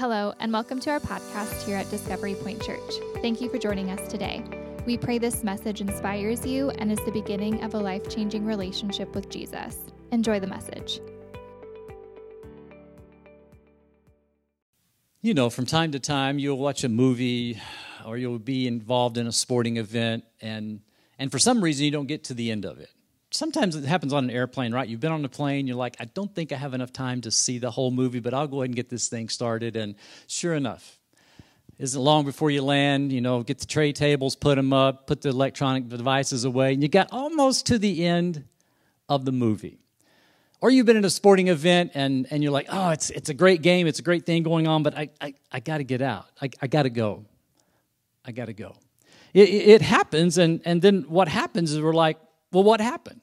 Hello, 0.00 0.32
and 0.40 0.50
welcome 0.50 0.80
to 0.80 0.88
our 0.88 0.98
podcast 0.98 1.62
here 1.66 1.76
at 1.76 1.90
Discovery 1.90 2.34
Point 2.34 2.62
Church. 2.62 2.94
Thank 3.20 3.42
you 3.42 3.50
for 3.50 3.58
joining 3.58 3.90
us 3.90 4.10
today. 4.10 4.42
We 4.86 4.96
pray 4.96 5.18
this 5.18 5.44
message 5.44 5.82
inspires 5.82 6.46
you 6.46 6.70
and 6.70 6.90
is 6.90 6.98
the 7.04 7.12
beginning 7.12 7.62
of 7.62 7.74
a 7.74 7.78
life 7.78 8.08
changing 8.08 8.46
relationship 8.46 9.14
with 9.14 9.28
Jesus. 9.28 9.76
Enjoy 10.10 10.40
the 10.40 10.46
message. 10.46 11.00
You 15.20 15.34
know, 15.34 15.50
from 15.50 15.66
time 15.66 15.92
to 15.92 16.00
time, 16.00 16.38
you'll 16.38 16.56
watch 16.56 16.82
a 16.82 16.88
movie 16.88 17.60
or 18.06 18.16
you'll 18.16 18.38
be 18.38 18.66
involved 18.66 19.18
in 19.18 19.26
a 19.26 19.32
sporting 19.32 19.76
event, 19.76 20.24
and, 20.40 20.80
and 21.18 21.30
for 21.30 21.38
some 21.38 21.62
reason, 21.62 21.84
you 21.84 21.90
don't 21.90 22.06
get 22.06 22.24
to 22.24 22.32
the 22.32 22.50
end 22.50 22.64
of 22.64 22.78
it 22.78 22.88
sometimes 23.30 23.76
it 23.76 23.84
happens 23.84 24.12
on 24.12 24.24
an 24.24 24.30
airplane, 24.30 24.72
right? 24.72 24.88
You've 24.88 25.00
been 25.00 25.12
on 25.12 25.24
a 25.24 25.28
plane, 25.28 25.66
you're 25.66 25.76
like, 25.76 25.96
I 26.00 26.04
don't 26.06 26.34
think 26.34 26.52
I 26.52 26.56
have 26.56 26.74
enough 26.74 26.92
time 26.92 27.20
to 27.22 27.30
see 27.30 27.58
the 27.58 27.70
whole 27.70 27.90
movie, 27.90 28.20
but 28.20 28.34
I'll 28.34 28.48
go 28.48 28.62
ahead 28.62 28.70
and 28.70 28.76
get 28.76 28.88
this 28.88 29.08
thing 29.08 29.28
started. 29.28 29.76
And 29.76 29.94
sure 30.26 30.54
enough, 30.54 30.98
isn't 31.78 32.00
long 32.00 32.24
before 32.24 32.50
you 32.50 32.62
land, 32.62 33.12
you 33.12 33.20
know, 33.20 33.42
get 33.42 33.58
the 33.58 33.66
tray 33.66 33.92
tables, 33.92 34.36
put 34.36 34.56
them 34.56 34.72
up, 34.72 35.06
put 35.06 35.22
the 35.22 35.30
electronic 35.30 35.88
devices 35.88 36.44
away, 36.44 36.74
and 36.74 36.82
you 36.82 36.88
got 36.88 37.08
almost 37.10 37.66
to 37.66 37.78
the 37.78 38.04
end 38.04 38.44
of 39.08 39.24
the 39.24 39.32
movie. 39.32 39.78
Or 40.60 40.70
you've 40.70 40.84
been 40.84 40.98
at 40.98 41.06
a 41.06 41.10
sporting 41.10 41.48
event 41.48 41.92
and, 41.94 42.26
and 42.30 42.42
you're 42.42 42.52
like, 42.52 42.66
oh, 42.68 42.90
it's, 42.90 43.08
it's 43.08 43.30
a 43.30 43.34
great 43.34 43.62
game, 43.62 43.86
it's 43.86 43.98
a 43.98 44.02
great 44.02 44.26
thing 44.26 44.42
going 44.42 44.66
on, 44.66 44.82
but 44.82 44.96
I, 44.96 45.08
I, 45.20 45.34
I 45.50 45.60
got 45.60 45.78
to 45.78 45.84
get 45.84 46.02
out. 46.02 46.26
I, 46.42 46.50
I 46.60 46.66
got 46.66 46.82
to 46.82 46.90
go. 46.90 47.24
I 48.26 48.32
got 48.32 48.46
to 48.46 48.52
go. 48.52 48.76
It, 49.32 49.48
it 49.48 49.82
happens, 49.82 50.36
and, 50.36 50.60
and 50.64 50.82
then 50.82 51.02
what 51.02 51.28
happens 51.28 51.72
is 51.72 51.80
we're 51.80 51.94
like, 51.94 52.18
well, 52.52 52.64
what 52.64 52.80
happened? 52.80 53.20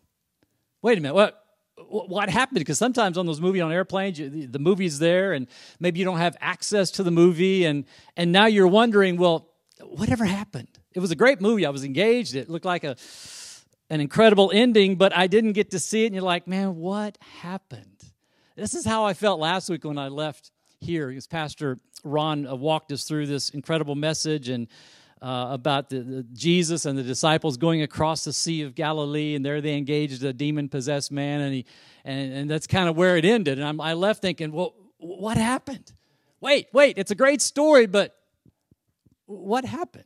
Wait 0.82 0.98
a 0.98 1.02
minute, 1.02 1.16
what? 1.16 1.44
What 1.90 2.30
happened? 2.30 2.60
Because 2.60 2.80
sometimes 2.80 3.18
on 3.18 3.28
those 3.28 3.40
movies 3.40 3.62
on 3.62 3.72
airplanes, 3.72 4.18
the 4.18 4.60
movie's 4.60 4.98
there, 4.98 5.34
and 5.34 5.48
maybe 5.80 6.00
you 6.00 6.06
don't 6.06 6.18
have 6.18 6.36
access 6.42 6.90
to 6.92 7.04
the 7.04 7.12
movie, 7.12 7.66
and 7.66 7.86
and 8.16 8.32
now 8.32 8.48
you're 8.48 8.68
wondering, 8.68 9.18
well, 9.18 9.52
whatever 9.84 10.26
happened? 10.26 10.70
It 10.94 11.00
was 11.00 11.12
a 11.12 11.16
great 11.16 11.40
movie. 11.40 11.66
I 11.66 11.70
was 11.70 11.84
engaged. 11.84 12.36
It 12.36 12.50
looked 12.50 12.66
like 12.66 12.84
a 12.84 12.96
an 13.90 14.02
incredible 14.02 14.52
ending, 14.54 14.96
but 14.96 15.16
I 15.16 15.28
didn't 15.28 15.54
get 15.54 15.72
to 15.72 15.80
see 15.80 16.04
it. 16.04 16.08
And 16.08 16.16
you're 16.16 16.24
like, 16.24 16.48
man, 16.48 16.76
what 16.76 17.18
happened? 17.42 18.04
This 18.56 18.74
is 18.74 18.86
how 18.86 19.06
I 19.06 19.14
felt 19.14 19.40
last 19.40 19.70
week 19.70 19.86
when 19.86 19.98
I 19.98 20.08
left 20.08 20.52
here. 20.80 21.10
Because 21.10 21.28
Pastor 21.28 21.80
Ron 22.04 22.48
uh, 22.48 22.56
walked 22.56 22.92
us 22.92 23.04
through 23.04 23.28
this 23.28 23.50
incredible 23.50 23.96
message 23.96 24.50
and 24.50 24.68
uh, 25.22 25.48
about 25.50 25.90
the, 25.90 26.00
the, 26.00 26.24
Jesus 26.34 26.86
and 26.86 26.98
the 26.98 27.04
disciples 27.04 27.58
going 27.58 27.82
across 27.82 28.24
the 28.24 28.34
Sea 28.34 28.62
of 28.62 28.76
Galilee, 28.76 29.36
and 29.36 29.44
there 29.46 29.62
they 29.62 29.76
engaged 29.76 30.24
a 30.24 30.34
demon 30.34 30.70
possessed 30.70 31.12
man, 31.12 31.42
and, 31.42 31.54
he, 31.54 31.66
and, 32.06 32.34
and 32.34 32.50
that's 32.50 32.68
kind 32.68 32.88
of 32.88 32.96
where 32.96 33.18
it 33.18 33.26
ended. 33.26 33.58
And 33.58 33.68
I'm, 33.68 33.82
I 33.82 33.94
left 33.94 34.22
thinking, 34.22 34.52
well, 34.52 34.76
what 34.98 35.38
happened? 35.38 35.92
Wait, 36.40 36.68
wait, 36.72 36.98
it's 36.98 37.12
a 37.12 37.16
great 37.16 37.42
story, 37.42 37.88
but 37.88 38.16
what 39.26 39.66
happened? 39.66 40.04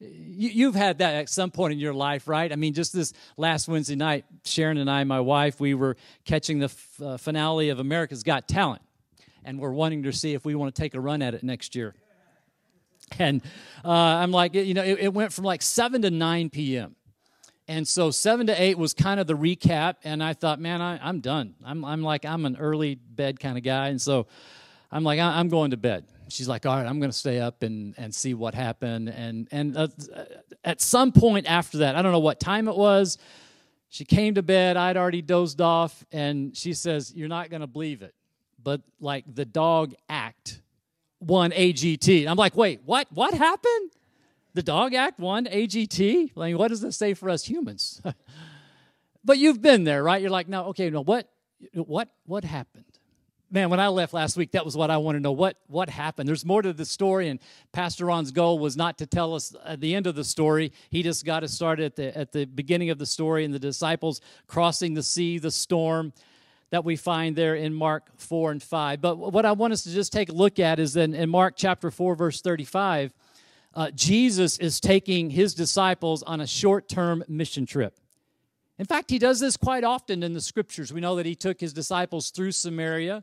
You, 0.00 0.66
have 0.66 0.74
had 0.74 0.98
that 0.98 1.14
at 1.14 1.28
some 1.28 1.50
point 1.50 1.74
in 1.74 1.78
your 1.78 1.92
life, 1.92 2.26
right? 2.26 2.50
I 2.50 2.56
mean, 2.56 2.72
just 2.72 2.94
this 2.94 3.12
last 3.36 3.68
Wednesday 3.68 3.96
night, 3.96 4.24
Sharon 4.44 4.78
and 4.78 4.90
I, 4.90 5.04
my 5.04 5.20
wife, 5.20 5.60
we 5.60 5.74
were 5.74 5.96
catching 6.24 6.58
the 6.58 6.66
f- 6.66 7.02
uh, 7.02 7.16
finale 7.18 7.68
of 7.68 7.80
America's 7.80 8.22
Got 8.22 8.48
Talent, 8.48 8.80
and 9.44 9.60
we're 9.60 9.72
wanting 9.72 10.02
to 10.04 10.12
see 10.12 10.32
if 10.32 10.44
we 10.44 10.54
want 10.54 10.74
to 10.74 10.80
take 10.82 10.94
a 10.94 11.00
run 11.00 11.20
at 11.20 11.34
it 11.34 11.42
next 11.44 11.76
year. 11.76 11.94
And 13.18 13.42
uh, 13.84 13.90
I'm 13.90 14.30
like, 14.30 14.54
you 14.54 14.72
know, 14.72 14.82
it, 14.82 14.98
it 15.00 15.14
went 15.14 15.32
from 15.32 15.44
like 15.44 15.62
7 15.62 16.02
to 16.02 16.10
9 16.10 16.50
p.m. 16.50 16.96
And 17.68 17.86
so 17.86 18.10
7 18.10 18.46
to 18.46 18.62
8 18.62 18.78
was 18.78 18.94
kind 18.94 19.20
of 19.20 19.26
the 19.26 19.34
recap. 19.34 19.96
And 20.04 20.22
I 20.24 20.32
thought, 20.32 20.58
man, 20.58 20.80
I, 20.80 21.08
am 21.08 21.20
done. 21.20 21.54
I'm, 21.64 21.84
I'm 21.84 22.02
like, 22.02 22.24
I'm 22.24 22.46
an 22.46 22.56
early 22.56 22.94
bed 22.94 23.38
kind 23.38 23.58
of 23.58 23.64
guy. 23.64 23.88
And 23.88 24.00
so 24.00 24.26
I'm 24.90 25.04
like, 25.04 25.20
I'm 25.20 25.48
going 25.48 25.70
to 25.70 25.76
bed. 25.76 26.06
She's 26.28 26.48
like, 26.48 26.66
all 26.66 26.76
right, 26.76 26.86
I'm 26.86 26.98
going 26.98 27.10
to 27.10 27.16
stay 27.16 27.40
up 27.40 27.62
and, 27.62 27.94
and 27.98 28.14
see 28.14 28.34
what 28.34 28.54
happened. 28.54 29.08
And, 29.08 29.48
and 29.50 29.76
uh, 29.76 29.88
at 30.64 30.80
some 30.80 31.12
point 31.12 31.46
after 31.46 31.78
that, 31.78 31.96
I 31.96 32.02
don't 32.02 32.12
know 32.12 32.20
what 32.20 32.40
time 32.40 32.68
it 32.68 32.76
was, 32.76 33.18
she 33.90 34.04
came 34.04 34.36
to 34.36 34.42
bed. 34.42 34.76
I'd 34.76 34.96
already 34.96 35.20
dozed 35.20 35.60
off. 35.60 36.04
And 36.12 36.56
she 36.56 36.72
says, 36.74 37.12
You're 37.14 37.28
not 37.28 37.50
going 37.50 37.60
to 37.60 37.66
believe 37.66 38.02
it. 38.02 38.14
But 38.62 38.82
like 39.00 39.24
the 39.32 39.44
dog 39.44 39.94
act 40.08 40.60
won 41.20 41.50
AGT. 41.52 42.26
I'm 42.26 42.36
like, 42.36 42.56
wait, 42.56 42.80
what? 42.84 43.06
What 43.12 43.34
happened? 43.34 43.92
The 44.54 44.62
Dog 44.62 44.94
Act 44.94 45.20
won 45.20 45.46
AGT? 45.46 46.32
Like, 46.34 46.56
what 46.58 46.68
does 46.68 46.80
this 46.80 46.96
say 46.96 47.14
for 47.14 47.30
us 47.30 47.44
humans? 47.44 48.02
but 49.24 49.38
you've 49.38 49.62
been 49.62 49.84
there, 49.84 50.02
right? 50.02 50.20
You're 50.20 50.30
like, 50.30 50.48
no, 50.48 50.66
okay, 50.66 50.90
no, 50.90 51.02
what, 51.02 51.30
what, 51.74 52.08
what 52.26 52.44
happened? 52.44 52.84
Man, 53.52 53.68
when 53.68 53.80
I 53.80 53.88
left 53.88 54.12
last 54.12 54.36
week, 54.36 54.52
that 54.52 54.64
was 54.64 54.76
what 54.76 54.90
I 54.90 54.96
want 54.98 55.16
to 55.16 55.20
know. 55.20 55.32
What, 55.32 55.56
what 55.66 55.88
happened? 55.88 56.28
There's 56.28 56.44
more 56.44 56.62
to 56.62 56.72
the 56.72 56.84
story, 56.84 57.28
and 57.28 57.40
Pastor 57.72 58.06
Ron's 58.06 58.30
goal 58.30 58.60
was 58.60 58.76
not 58.76 58.98
to 58.98 59.06
tell 59.06 59.34
us 59.34 59.54
at 59.64 59.80
the 59.80 59.94
end 59.94 60.06
of 60.06 60.14
the 60.14 60.22
story. 60.22 60.72
He 60.88 61.02
just 61.02 61.24
got 61.24 61.42
us 61.42 61.52
started 61.52 61.84
at 61.86 61.96
the 61.96 62.16
at 62.16 62.30
the 62.30 62.44
beginning 62.44 62.90
of 62.90 62.98
the 62.98 63.06
story, 63.06 63.44
and 63.44 63.52
the 63.52 63.58
disciples 63.58 64.20
crossing 64.46 64.94
the 64.94 65.02
sea, 65.02 65.38
the 65.38 65.50
storm 65.50 66.12
that 66.70 66.84
we 66.84 66.96
find 66.96 67.34
there 67.34 67.54
in 67.54 67.74
Mark 67.74 68.08
4 68.16 68.52
and 68.52 68.62
5. 68.62 69.00
But 69.00 69.16
what 69.16 69.44
I 69.44 69.52
want 69.52 69.72
us 69.72 69.82
to 69.84 69.90
just 69.90 70.12
take 70.12 70.28
a 70.28 70.32
look 70.32 70.58
at 70.58 70.78
is 70.78 70.94
then 70.94 71.14
in 71.14 71.28
Mark 71.28 71.54
chapter 71.56 71.90
4, 71.90 72.14
verse 72.14 72.40
35, 72.40 73.12
uh, 73.74 73.90
Jesus 73.92 74.58
is 74.58 74.80
taking 74.80 75.30
his 75.30 75.54
disciples 75.54 76.22
on 76.22 76.40
a 76.40 76.46
short 76.46 76.88
term 76.88 77.24
mission 77.28 77.66
trip. 77.66 77.98
In 78.78 78.86
fact, 78.86 79.10
he 79.10 79.18
does 79.18 79.40
this 79.40 79.56
quite 79.56 79.84
often 79.84 80.22
in 80.22 80.32
the 80.32 80.40
scriptures. 80.40 80.92
We 80.92 81.00
know 81.00 81.16
that 81.16 81.26
he 81.26 81.34
took 81.34 81.60
his 81.60 81.72
disciples 81.72 82.30
through 82.30 82.52
Samaria. 82.52 83.22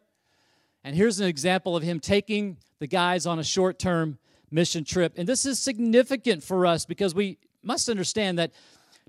And 0.84 0.96
here's 0.96 1.20
an 1.20 1.28
example 1.28 1.76
of 1.76 1.84
him 1.84 2.00
taking 2.00 2.58
the 2.80 2.88
guys 2.88 3.26
on 3.26 3.40
a 3.40 3.44
short 3.44 3.80
term 3.80 4.20
mission 4.52 4.84
trip. 4.84 5.14
And 5.18 5.28
this 5.28 5.46
is 5.46 5.60
significant 5.60 6.44
for 6.44 6.66
us 6.66 6.86
because 6.86 7.16
we 7.16 7.38
must 7.64 7.90
understand 7.90 8.40
that 8.40 8.52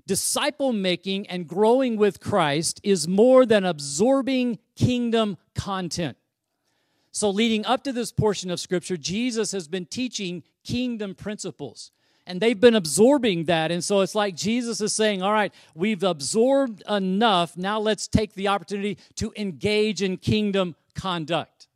disciple 0.05 0.73
making 0.73 1.27
and 1.27 1.47
growing 1.47 1.97
with 1.97 2.19
Christ 2.19 2.79
is 2.83 3.07
more 3.07 3.45
than 3.45 3.65
absorbing 3.65 4.59
kingdom 4.75 5.37
content. 5.55 6.17
So, 7.11 7.29
leading 7.29 7.65
up 7.65 7.83
to 7.83 7.93
this 7.93 8.11
portion 8.11 8.51
of 8.51 8.59
Scripture, 8.59 8.97
Jesus 8.97 9.51
has 9.51 9.67
been 9.67 9.85
teaching 9.85 10.43
kingdom 10.63 11.15
principles. 11.15 11.91
And 12.27 12.39
they've 12.39 12.59
been 12.59 12.75
absorbing 12.75 13.45
that. 13.45 13.71
And 13.71 13.83
so 13.83 14.01
it's 14.01 14.13
like 14.13 14.35
Jesus 14.35 14.81
is 14.81 14.93
saying, 14.93 15.23
All 15.23 15.33
right, 15.33 15.51
we've 15.73 16.03
absorbed 16.03 16.83
enough. 16.87 17.57
Now 17.57 17.79
let's 17.79 18.07
take 18.07 18.33
the 18.35 18.49
opportunity 18.49 18.99
to 19.15 19.33
engage 19.35 20.03
in 20.03 20.17
kingdom 20.17 20.75
conduct. 20.93 21.67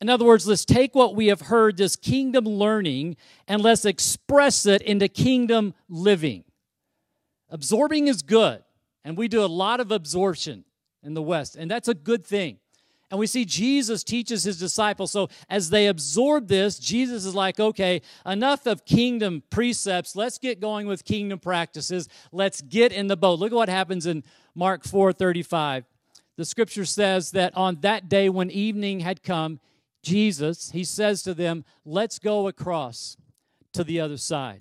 In 0.00 0.08
other 0.08 0.24
words, 0.24 0.46
let's 0.46 0.64
take 0.64 0.94
what 0.94 1.16
we 1.16 1.26
have 1.26 1.40
heard, 1.40 1.76
this 1.76 1.96
kingdom 1.96 2.44
learning, 2.44 3.16
and 3.48 3.60
let's 3.60 3.84
express 3.84 4.64
it 4.64 4.80
into 4.82 5.08
kingdom 5.08 5.74
living. 5.88 6.44
Absorbing 7.50 8.08
is 8.08 8.22
good, 8.22 8.62
and 9.04 9.16
we 9.16 9.28
do 9.28 9.44
a 9.44 9.46
lot 9.46 9.80
of 9.80 9.90
absorption 9.90 10.64
in 11.02 11.14
the 11.14 11.22
West, 11.22 11.56
and 11.56 11.70
that's 11.70 11.88
a 11.88 11.94
good 11.94 12.26
thing. 12.26 12.58
And 13.10 13.18
we 13.18 13.26
see 13.26 13.46
Jesus 13.46 14.04
teaches 14.04 14.44
his 14.44 14.58
disciples. 14.58 15.12
So 15.12 15.30
as 15.48 15.70
they 15.70 15.86
absorb 15.86 16.48
this, 16.48 16.78
Jesus 16.78 17.24
is 17.24 17.34
like, 17.34 17.58
okay, 17.58 18.02
enough 18.26 18.66
of 18.66 18.84
kingdom 18.84 19.42
precepts. 19.48 20.14
Let's 20.14 20.36
get 20.36 20.60
going 20.60 20.86
with 20.86 21.06
kingdom 21.06 21.38
practices. 21.38 22.08
Let's 22.32 22.60
get 22.60 22.92
in 22.92 23.06
the 23.06 23.16
boat. 23.16 23.38
Look 23.38 23.52
at 23.52 23.56
what 23.56 23.70
happens 23.70 24.04
in 24.04 24.24
Mark 24.54 24.84
4 24.84 25.14
35. 25.14 25.86
The 26.36 26.44
scripture 26.44 26.84
says 26.84 27.30
that 27.30 27.56
on 27.56 27.80
that 27.80 28.08
day 28.08 28.28
when 28.28 28.50
evening 28.50 29.00
had 29.00 29.22
come, 29.22 29.58
Jesus, 30.02 30.70
he 30.70 30.84
says 30.84 31.22
to 31.22 31.34
them, 31.34 31.64
let's 31.84 32.18
go 32.18 32.46
across 32.46 33.16
to 33.72 33.82
the 33.82 34.00
other 34.00 34.16
side. 34.16 34.60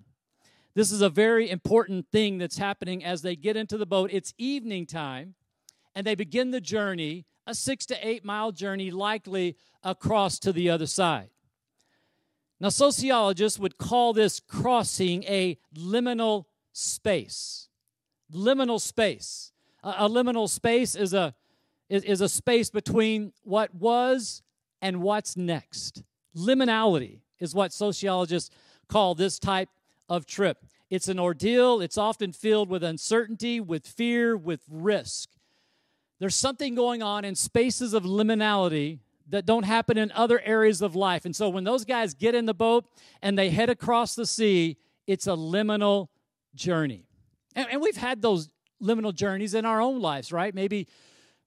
This 0.77 0.91
is 0.91 1.01
a 1.01 1.09
very 1.09 1.49
important 1.49 2.05
thing 2.11 2.37
that's 2.37 2.59
happening 2.59 3.03
as 3.03 3.23
they 3.23 3.35
get 3.35 3.57
into 3.57 3.79
the 3.79 3.87
boat. 3.87 4.11
It's 4.13 4.35
evening 4.37 4.85
time, 4.85 5.33
and 5.95 6.05
they 6.05 6.13
begin 6.13 6.51
the 6.51 6.61
journey, 6.61 7.25
a 7.47 7.55
six 7.55 7.83
to 7.87 8.07
eight 8.07 8.23
mile 8.23 8.51
journey, 8.51 8.91
likely 8.91 9.57
across 9.81 10.37
to 10.37 10.53
the 10.53 10.69
other 10.69 10.85
side. 10.85 11.31
Now, 12.59 12.69
sociologists 12.69 13.57
would 13.57 13.79
call 13.79 14.13
this 14.13 14.39
crossing 14.39 15.23
a 15.23 15.57
liminal 15.75 16.45
space. 16.73 17.69
Liminal 18.31 18.79
space. 18.79 19.53
A, 19.83 19.89
a 19.89 20.07
liminal 20.07 20.47
space 20.47 20.93
is 20.93 21.11
a, 21.11 21.33
is, 21.89 22.03
is 22.03 22.21
a 22.21 22.29
space 22.29 22.69
between 22.69 23.33
what 23.41 23.73
was 23.73 24.43
and 24.83 25.01
what's 25.01 25.35
next. 25.35 26.03
Liminality 26.35 27.21
is 27.39 27.55
what 27.55 27.73
sociologists 27.73 28.51
call 28.87 29.15
this 29.15 29.39
type 29.39 29.69
of 30.09 30.25
trip. 30.25 30.65
It's 30.89 31.09
an 31.09 31.19
ordeal, 31.19 31.81
it's 31.81 31.97
often 31.97 32.31
filled 32.31 32.69
with 32.69 32.83
uncertainty, 32.83 33.59
with 33.59 33.85
fear, 33.85 34.37
with 34.37 34.61
risk. 34.69 35.29
There's 36.19 36.35
something 36.35 36.75
going 36.75 37.03
on 37.03 37.25
in 37.25 37.35
spaces 37.35 37.93
of 37.93 38.03
liminality 38.03 38.99
that 39.29 39.45
don't 39.45 39.63
happen 39.63 39.97
in 39.97 40.11
other 40.13 40.39
areas 40.39 40.81
of 40.81 40.95
life. 40.95 41.25
And 41.25 41.35
so 41.35 41.49
when 41.49 41.65
those 41.65 41.83
guys 41.83 42.13
get 42.13 42.33
in 42.33 42.45
the 42.45 42.53
boat 42.53 42.85
and 43.21 43.37
they 43.37 43.49
head 43.49 43.69
across 43.69 44.15
the 44.15 44.25
sea, 44.25 44.77
it's 45.05 45.27
a 45.27 45.31
liminal 45.31 46.07
journey. 46.55 47.03
And, 47.53 47.67
and 47.69 47.81
we've 47.81 47.97
had 47.97 48.21
those 48.21 48.49
liminal 48.81 49.13
journeys 49.13 49.53
in 49.53 49.65
our 49.65 49.81
own 49.81 49.99
lives, 49.99 50.31
right? 50.31 50.55
Maybe 50.55 50.87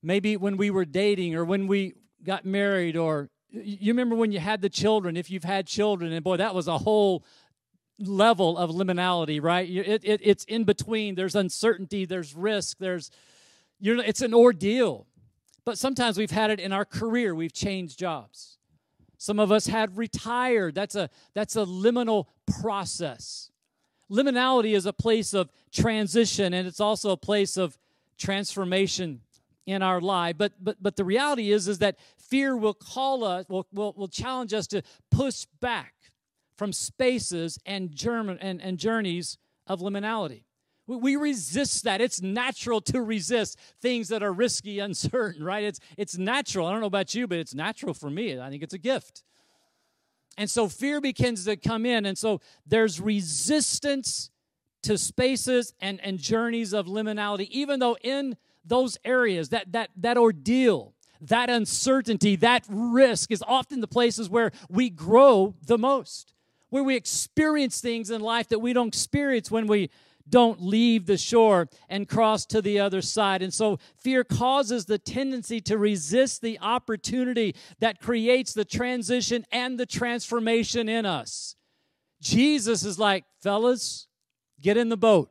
maybe 0.02 0.36
when 0.36 0.56
we 0.56 0.70
were 0.70 0.84
dating 0.84 1.34
or 1.34 1.44
when 1.44 1.66
we 1.66 1.94
got 2.22 2.44
married 2.44 2.96
or 2.96 3.30
You 3.52 3.92
remember 3.92 4.14
when 4.14 4.30
you 4.30 4.38
had 4.38 4.60
the 4.60 4.68
children, 4.68 5.16
if 5.16 5.30
you've 5.30 5.44
had 5.44 5.66
children, 5.66 6.12
and 6.12 6.22
boy, 6.22 6.36
that 6.36 6.54
was 6.54 6.68
a 6.68 6.78
whole 6.78 7.24
level 8.00 8.56
of 8.56 8.70
liminality, 8.70 9.42
right? 9.42 9.68
It, 9.68 10.02
it, 10.04 10.20
it's 10.22 10.44
in 10.44 10.64
between. 10.64 11.14
There's 11.14 11.34
uncertainty, 11.34 12.04
there's 12.04 12.34
risk, 12.34 12.78
there's, 12.78 13.10
you 13.78 13.96
know, 13.96 14.02
it's 14.04 14.22
an 14.22 14.34
ordeal. 14.34 15.06
But 15.64 15.78
sometimes 15.78 16.18
we've 16.18 16.30
had 16.30 16.50
it 16.50 16.58
in 16.58 16.72
our 16.72 16.84
career, 16.84 17.34
we've 17.34 17.52
changed 17.52 17.98
jobs. 17.98 18.58
Some 19.18 19.38
of 19.38 19.52
us 19.52 19.66
had 19.66 19.98
retired. 19.98 20.74
That's 20.74 20.94
a, 20.94 21.10
that's 21.34 21.54
a 21.54 21.66
liminal 21.66 22.26
process. 22.60 23.50
Liminality 24.10 24.74
is 24.74 24.86
a 24.86 24.92
place 24.94 25.34
of 25.34 25.50
transition, 25.70 26.54
and 26.54 26.66
it's 26.66 26.80
also 26.80 27.10
a 27.10 27.16
place 27.16 27.56
of 27.58 27.78
transformation 28.18 29.20
in 29.66 29.82
our 29.82 30.00
life. 30.00 30.36
But 30.38 30.52
but 30.60 30.82
but 30.82 30.96
the 30.96 31.04
reality 31.04 31.52
is 31.52 31.68
is 31.68 31.78
that 31.78 31.96
fear 32.18 32.56
will 32.56 32.74
call 32.74 33.22
us, 33.22 33.44
will, 33.48 33.66
will, 33.72 33.94
will 33.96 34.08
challenge 34.08 34.52
us 34.52 34.66
to 34.68 34.82
push 35.10 35.46
back 35.60 35.94
from 36.60 36.74
spaces 36.74 37.58
and, 37.64 37.90
germ- 37.90 38.36
and, 38.38 38.60
and 38.60 38.76
journeys 38.76 39.38
of 39.66 39.80
liminality. 39.80 40.44
We, 40.86 40.96
we 40.96 41.16
resist 41.16 41.84
that. 41.84 42.02
It's 42.02 42.20
natural 42.20 42.82
to 42.82 43.00
resist 43.00 43.58
things 43.80 44.08
that 44.08 44.22
are 44.22 44.30
risky, 44.30 44.78
uncertain, 44.88 45.42
right? 45.42 45.64
It's, 45.64 45.80
it's 45.96 46.18
natural. 46.18 46.66
I 46.66 46.72
don't 46.72 46.82
know 46.82 46.86
about 46.86 47.14
you, 47.14 47.26
but 47.26 47.38
it's 47.38 47.54
natural 47.54 47.94
for 47.94 48.10
me. 48.10 48.38
I 48.38 48.50
think 48.50 48.62
it's 48.62 48.74
a 48.74 48.78
gift. 48.78 49.22
And 50.36 50.50
so 50.50 50.68
fear 50.68 51.00
begins 51.00 51.46
to 51.46 51.56
come 51.56 51.86
in. 51.86 52.04
And 52.04 52.18
so 52.18 52.42
there's 52.66 53.00
resistance 53.00 54.30
to 54.82 54.98
spaces 54.98 55.72
and, 55.80 55.98
and 56.02 56.18
journeys 56.18 56.74
of 56.74 56.84
liminality, 56.88 57.48
even 57.48 57.80
though 57.80 57.96
in 58.02 58.36
those 58.66 58.98
areas, 59.02 59.48
that, 59.48 59.72
that, 59.72 59.88
that 59.96 60.18
ordeal, 60.18 60.92
that 61.22 61.48
uncertainty, 61.48 62.36
that 62.36 62.66
risk 62.68 63.30
is 63.30 63.42
often 63.48 63.80
the 63.80 63.88
places 63.88 64.28
where 64.28 64.52
we 64.68 64.90
grow 64.90 65.54
the 65.64 65.78
most 65.78 66.34
where 66.70 66.82
we 66.82 66.96
experience 66.96 67.80
things 67.80 68.10
in 68.10 68.20
life 68.20 68.48
that 68.48 68.60
we 68.60 68.72
don't 68.72 68.88
experience 68.88 69.50
when 69.50 69.66
we 69.66 69.90
don't 70.28 70.62
leave 70.62 71.06
the 71.06 71.16
shore 71.16 71.68
and 71.88 72.08
cross 72.08 72.46
to 72.46 72.62
the 72.62 72.78
other 72.78 73.02
side. 73.02 73.42
And 73.42 73.52
so 73.52 73.78
fear 73.96 74.24
causes 74.24 74.86
the 74.86 74.98
tendency 74.98 75.60
to 75.62 75.76
resist 75.76 76.40
the 76.40 76.58
opportunity 76.60 77.54
that 77.80 78.00
creates 78.00 78.54
the 78.54 78.64
transition 78.64 79.44
and 79.50 79.78
the 79.78 79.86
transformation 79.86 80.88
in 80.88 81.04
us. 81.04 81.56
Jesus 82.22 82.84
is 82.84 82.98
like, 82.98 83.24
fellas, 83.42 84.06
get 84.60 84.76
in 84.76 84.88
the 84.88 84.96
boat. 84.96 85.30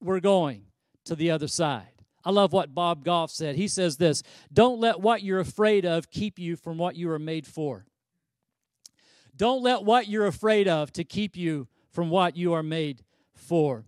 We're 0.00 0.20
going 0.20 0.64
to 1.06 1.14
the 1.14 1.30
other 1.30 1.48
side. 1.48 1.86
I 2.24 2.30
love 2.30 2.52
what 2.52 2.74
Bob 2.74 3.04
Goff 3.04 3.30
said. 3.30 3.56
He 3.56 3.68
says 3.68 3.96
this 3.96 4.22
Don't 4.52 4.80
let 4.80 5.00
what 5.00 5.22
you're 5.22 5.40
afraid 5.40 5.86
of 5.86 6.10
keep 6.10 6.38
you 6.38 6.56
from 6.56 6.76
what 6.76 6.96
you 6.96 7.10
are 7.10 7.18
made 7.18 7.46
for. 7.46 7.86
Don't 9.40 9.62
let 9.62 9.84
what 9.84 10.06
you're 10.06 10.26
afraid 10.26 10.68
of 10.68 10.92
to 10.92 11.02
keep 11.02 11.34
you 11.34 11.66
from 11.92 12.10
what 12.10 12.36
you 12.36 12.52
are 12.52 12.62
made 12.62 13.02
for. 13.34 13.86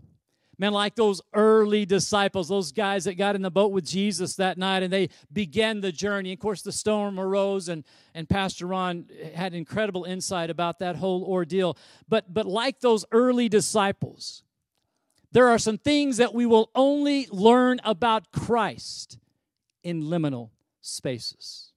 Man, 0.56 0.72
like 0.72 0.94
those 0.94 1.20
early 1.34 1.84
disciples, 1.84 2.48
those 2.48 2.72
guys 2.72 3.04
that 3.04 3.18
got 3.18 3.36
in 3.36 3.42
the 3.42 3.50
boat 3.50 3.70
with 3.70 3.84
Jesus 3.84 4.34
that 4.36 4.56
night 4.56 4.82
and 4.82 4.90
they 4.90 5.10
began 5.30 5.82
the 5.82 5.92
journey. 5.92 6.32
Of 6.32 6.38
course, 6.38 6.62
the 6.62 6.72
storm 6.72 7.20
arose, 7.20 7.68
and, 7.68 7.84
and 8.14 8.26
Pastor 8.26 8.66
Ron 8.66 9.04
had 9.34 9.52
incredible 9.52 10.04
insight 10.04 10.48
about 10.48 10.78
that 10.78 10.96
whole 10.96 11.22
ordeal. 11.22 11.76
But, 12.08 12.32
but 12.32 12.46
like 12.46 12.80
those 12.80 13.04
early 13.12 13.50
disciples, 13.50 14.44
there 15.32 15.48
are 15.48 15.58
some 15.58 15.76
things 15.76 16.16
that 16.16 16.32
we 16.32 16.46
will 16.46 16.70
only 16.74 17.28
learn 17.30 17.78
about 17.84 18.32
Christ 18.32 19.18
in 19.82 20.04
liminal 20.04 20.48
spaces 20.80 21.71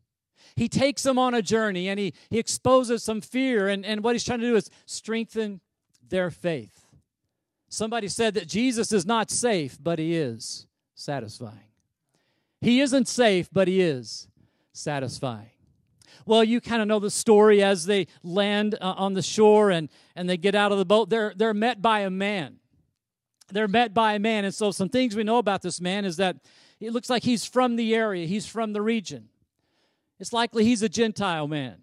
he 0.56 0.68
takes 0.68 1.03
them 1.03 1.18
on 1.18 1.33
a 1.33 1.42
journey 1.42 1.89
and 1.89 2.00
he, 2.00 2.13
he 2.30 2.39
exposes 2.39 3.03
some 3.03 3.21
fear. 3.21 3.68
And, 3.68 3.86
and 3.86 4.03
what 4.03 4.13
he's 4.13 4.24
trying 4.24 4.39
to 4.39 4.47
do 4.47 4.56
is 4.56 4.69
strengthen 4.86 5.62
their 6.07 6.31
faith. 6.31 6.86
Somebody 7.69 8.07
said 8.07 8.36
that 8.36 8.47
Jesus 8.47 8.92
is 8.92 9.06
not 9.06 9.30
safe, 9.30 9.77
but 9.81 10.00
he 10.00 10.15
is 10.15 10.68
satisfying. 10.94 11.59
He 12.62 12.81
isn't 12.81 13.07
safe, 13.07 13.50
but 13.51 13.68
he 13.68 13.81
is 13.81 14.27
satisfying. 14.71 15.50
Well, 16.25 16.44
you 16.44 16.62
kind 16.62 16.81
of 16.81 16.88
know 16.88 17.00
the 17.00 17.12
story 17.12 17.62
as 17.62 17.86
they 17.86 18.07
land 18.24 18.75
uh, 18.81 18.95
on 18.98 19.13
the 19.13 19.21
shore 19.21 19.69
and, 19.71 19.89
and 20.15 20.30
they 20.30 20.38
get 20.38 20.56
out 20.56 20.71
of 20.71 20.77
the 20.77 20.86
boat. 20.86 21.09
They're, 21.09 21.33
they're 21.36 21.53
met 21.53 21.81
by 21.81 22.00
a 22.00 22.09
man. 22.09 22.57
They're 23.51 23.68
met 23.68 23.94
by 23.94 24.13
a 24.13 24.19
man. 24.19 24.45
And 24.45 24.53
so, 24.53 24.71
some 24.71 24.89
things 24.89 25.15
we 25.15 25.24
know 25.24 25.38
about 25.38 25.62
this 25.62 25.80
man 25.80 26.06
is 26.06 26.18
that 26.18 26.38
it 26.80 26.94
looks 26.94 27.09
like 27.09 27.24
he's 27.24 27.45
from 27.45 27.75
the 27.75 27.94
area, 27.94 28.25
he's 28.25 28.48
from 28.48 28.74
the 28.74 28.81
region. 28.81 29.30
It's 30.19 30.33
likely 30.33 30.63
he's 30.63 30.81
a 30.81 30.89
Gentile 30.89 31.47
man. 31.47 31.77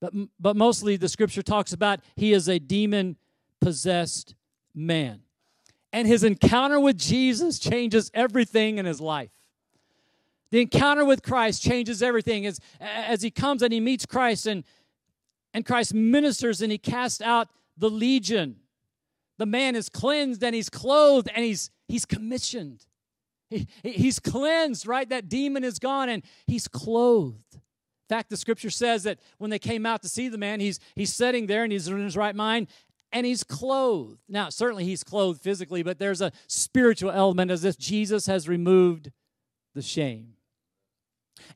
But, 0.00 0.12
but 0.38 0.56
mostly 0.56 0.96
the 0.96 1.08
scripture 1.08 1.42
talks 1.42 1.72
about 1.72 2.00
he 2.16 2.32
is 2.32 2.48
a 2.48 2.58
demon 2.58 3.16
possessed 3.60 4.34
man. 4.74 5.20
And 5.92 6.06
his 6.06 6.24
encounter 6.24 6.78
with 6.78 6.98
Jesus 6.98 7.58
changes 7.58 8.10
everything 8.12 8.78
in 8.78 8.84
his 8.84 9.00
life. 9.00 9.30
The 10.50 10.60
encounter 10.60 11.04
with 11.04 11.22
Christ 11.22 11.62
changes 11.62 12.02
everything 12.02 12.46
as, 12.46 12.60
as 12.80 13.22
he 13.22 13.30
comes 13.30 13.62
and 13.62 13.72
he 13.72 13.80
meets 13.80 14.06
Christ 14.06 14.46
and, 14.46 14.64
and 15.54 15.64
Christ 15.64 15.94
ministers 15.94 16.60
and 16.60 16.70
he 16.70 16.78
casts 16.78 17.20
out 17.20 17.48
the 17.76 17.90
legion. 17.90 18.56
The 19.38 19.46
man 19.46 19.74
is 19.74 19.88
cleansed 19.88 20.42
and 20.44 20.54
he's 20.54 20.68
clothed 20.68 21.28
and 21.34 21.44
he's, 21.44 21.70
he's 21.88 22.04
commissioned. 22.04 22.86
He, 23.48 23.68
he's 23.82 24.18
cleansed, 24.18 24.86
right? 24.86 25.08
That 25.08 25.28
demon 25.28 25.64
is 25.64 25.78
gone 25.78 26.08
and 26.08 26.22
he's 26.46 26.68
clothed. 26.68 27.54
In 27.54 28.16
fact, 28.16 28.30
the 28.30 28.36
scripture 28.36 28.70
says 28.70 29.02
that 29.02 29.18
when 29.38 29.50
they 29.50 29.58
came 29.58 29.84
out 29.84 30.02
to 30.02 30.08
see 30.08 30.28
the 30.28 30.38
man, 30.38 30.60
he's, 30.60 30.78
he's 30.94 31.12
sitting 31.12 31.46
there 31.46 31.64
and 31.64 31.72
he's 31.72 31.88
in 31.88 32.02
his 32.02 32.16
right 32.16 32.36
mind 32.36 32.68
and 33.12 33.26
he's 33.26 33.42
clothed. 33.42 34.20
Now, 34.28 34.48
certainly 34.48 34.84
he's 34.84 35.02
clothed 35.02 35.40
physically, 35.40 35.82
but 35.82 35.98
there's 35.98 36.20
a 36.20 36.32
spiritual 36.46 37.10
element 37.10 37.50
as 37.50 37.64
if 37.64 37.78
Jesus 37.78 38.26
has 38.26 38.48
removed 38.48 39.10
the 39.74 39.82
shame. 39.82 40.34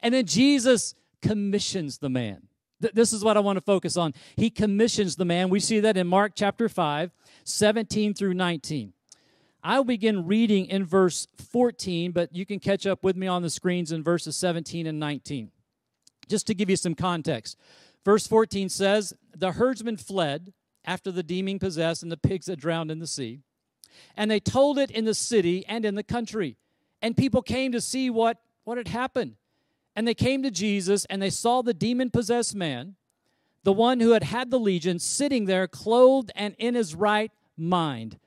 And 0.02 0.14
then 0.14 0.26
Jesus 0.26 0.94
commissions 1.22 1.98
the 1.98 2.08
man. 2.08 2.48
This 2.80 3.12
is 3.12 3.22
what 3.22 3.36
I 3.36 3.40
want 3.40 3.58
to 3.58 3.60
focus 3.60 3.96
on. 3.96 4.14
He 4.36 4.48
commissions 4.48 5.16
the 5.16 5.26
man. 5.26 5.50
We 5.50 5.60
see 5.60 5.80
that 5.80 5.96
in 5.96 6.06
Mark 6.06 6.32
chapter 6.34 6.68
5, 6.68 7.10
17 7.44 8.14
through 8.14 8.34
19. 8.34 8.94
I'll 9.62 9.84
begin 9.84 10.26
reading 10.26 10.66
in 10.66 10.86
verse 10.86 11.26
14, 11.50 12.12
but 12.12 12.34
you 12.34 12.46
can 12.46 12.58
catch 12.58 12.86
up 12.86 13.02
with 13.02 13.16
me 13.16 13.26
on 13.26 13.42
the 13.42 13.50
screens 13.50 13.92
in 13.92 14.02
verses 14.02 14.36
17 14.36 14.86
and 14.86 14.98
19. 14.98 15.50
Just 16.28 16.46
to 16.46 16.54
give 16.54 16.70
you 16.70 16.76
some 16.76 16.94
context. 16.94 17.58
Verse 18.04 18.26
14 18.26 18.68
says, 18.68 19.12
The 19.36 19.52
herdsmen 19.52 19.98
fled 19.98 20.52
after 20.84 21.12
the 21.12 21.22
demon 21.22 21.58
possessed 21.58 22.02
and 22.02 22.10
the 22.10 22.16
pigs 22.16 22.46
had 22.46 22.58
drowned 22.58 22.90
in 22.90 23.00
the 23.00 23.06
sea. 23.06 23.40
And 24.16 24.30
they 24.30 24.40
told 24.40 24.78
it 24.78 24.90
in 24.90 25.04
the 25.04 25.14
city 25.14 25.66
and 25.66 25.84
in 25.84 25.94
the 25.94 26.02
country. 26.02 26.56
And 27.02 27.16
people 27.16 27.42
came 27.42 27.72
to 27.72 27.80
see 27.80 28.08
what, 28.08 28.38
what 28.64 28.78
had 28.78 28.88
happened. 28.88 29.34
And 29.94 30.08
they 30.08 30.14
came 30.14 30.42
to 30.42 30.50
Jesus 30.50 31.04
and 31.06 31.20
they 31.20 31.30
saw 31.30 31.60
the 31.60 31.74
demon 31.74 32.10
possessed 32.10 32.54
man, 32.54 32.94
the 33.64 33.72
one 33.74 34.00
who 34.00 34.12
had 34.12 34.22
had 34.22 34.50
the 34.50 34.60
legion, 34.60 34.98
sitting 34.98 35.44
there 35.44 35.68
clothed 35.68 36.30
and 36.34 36.54
in 36.58 36.74
his 36.74 36.94
right 36.94 37.30
mind 37.58 38.18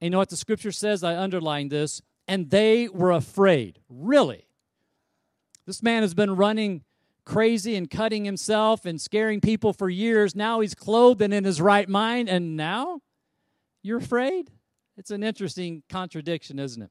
and 0.00 0.06
you 0.06 0.10
know 0.10 0.18
what 0.18 0.28
the 0.28 0.36
scripture 0.36 0.72
says? 0.72 1.02
I 1.02 1.16
underlined 1.16 1.70
this. 1.70 2.02
And 2.26 2.50
they 2.50 2.88
were 2.88 3.12
afraid. 3.12 3.78
Really? 3.88 4.46
This 5.66 5.82
man 5.82 6.02
has 6.02 6.14
been 6.14 6.36
running 6.36 6.84
crazy 7.24 7.74
and 7.74 7.90
cutting 7.90 8.24
himself 8.24 8.84
and 8.84 9.00
scaring 9.00 9.40
people 9.40 9.72
for 9.72 9.88
years. 9.88 10.34
Now 10.34 10.60
he's 10.60 10.74
clothed 10.74 11.22
and 11.22 11.32
in 11.32 11.44
his 11.44 11.60
right 11.60 11.88
mind, 11.88 12.28
and 12.28 12.56
now 12.56 13.00
you're 13.82 13.98
afraid? 13.98 14.50
It's 14.96 15.10
an 15.10 15.22
interesting 15.22 15.82
contradiction, 15.88 16.58
isn't 16.58 16.82
it? 16.82 16.90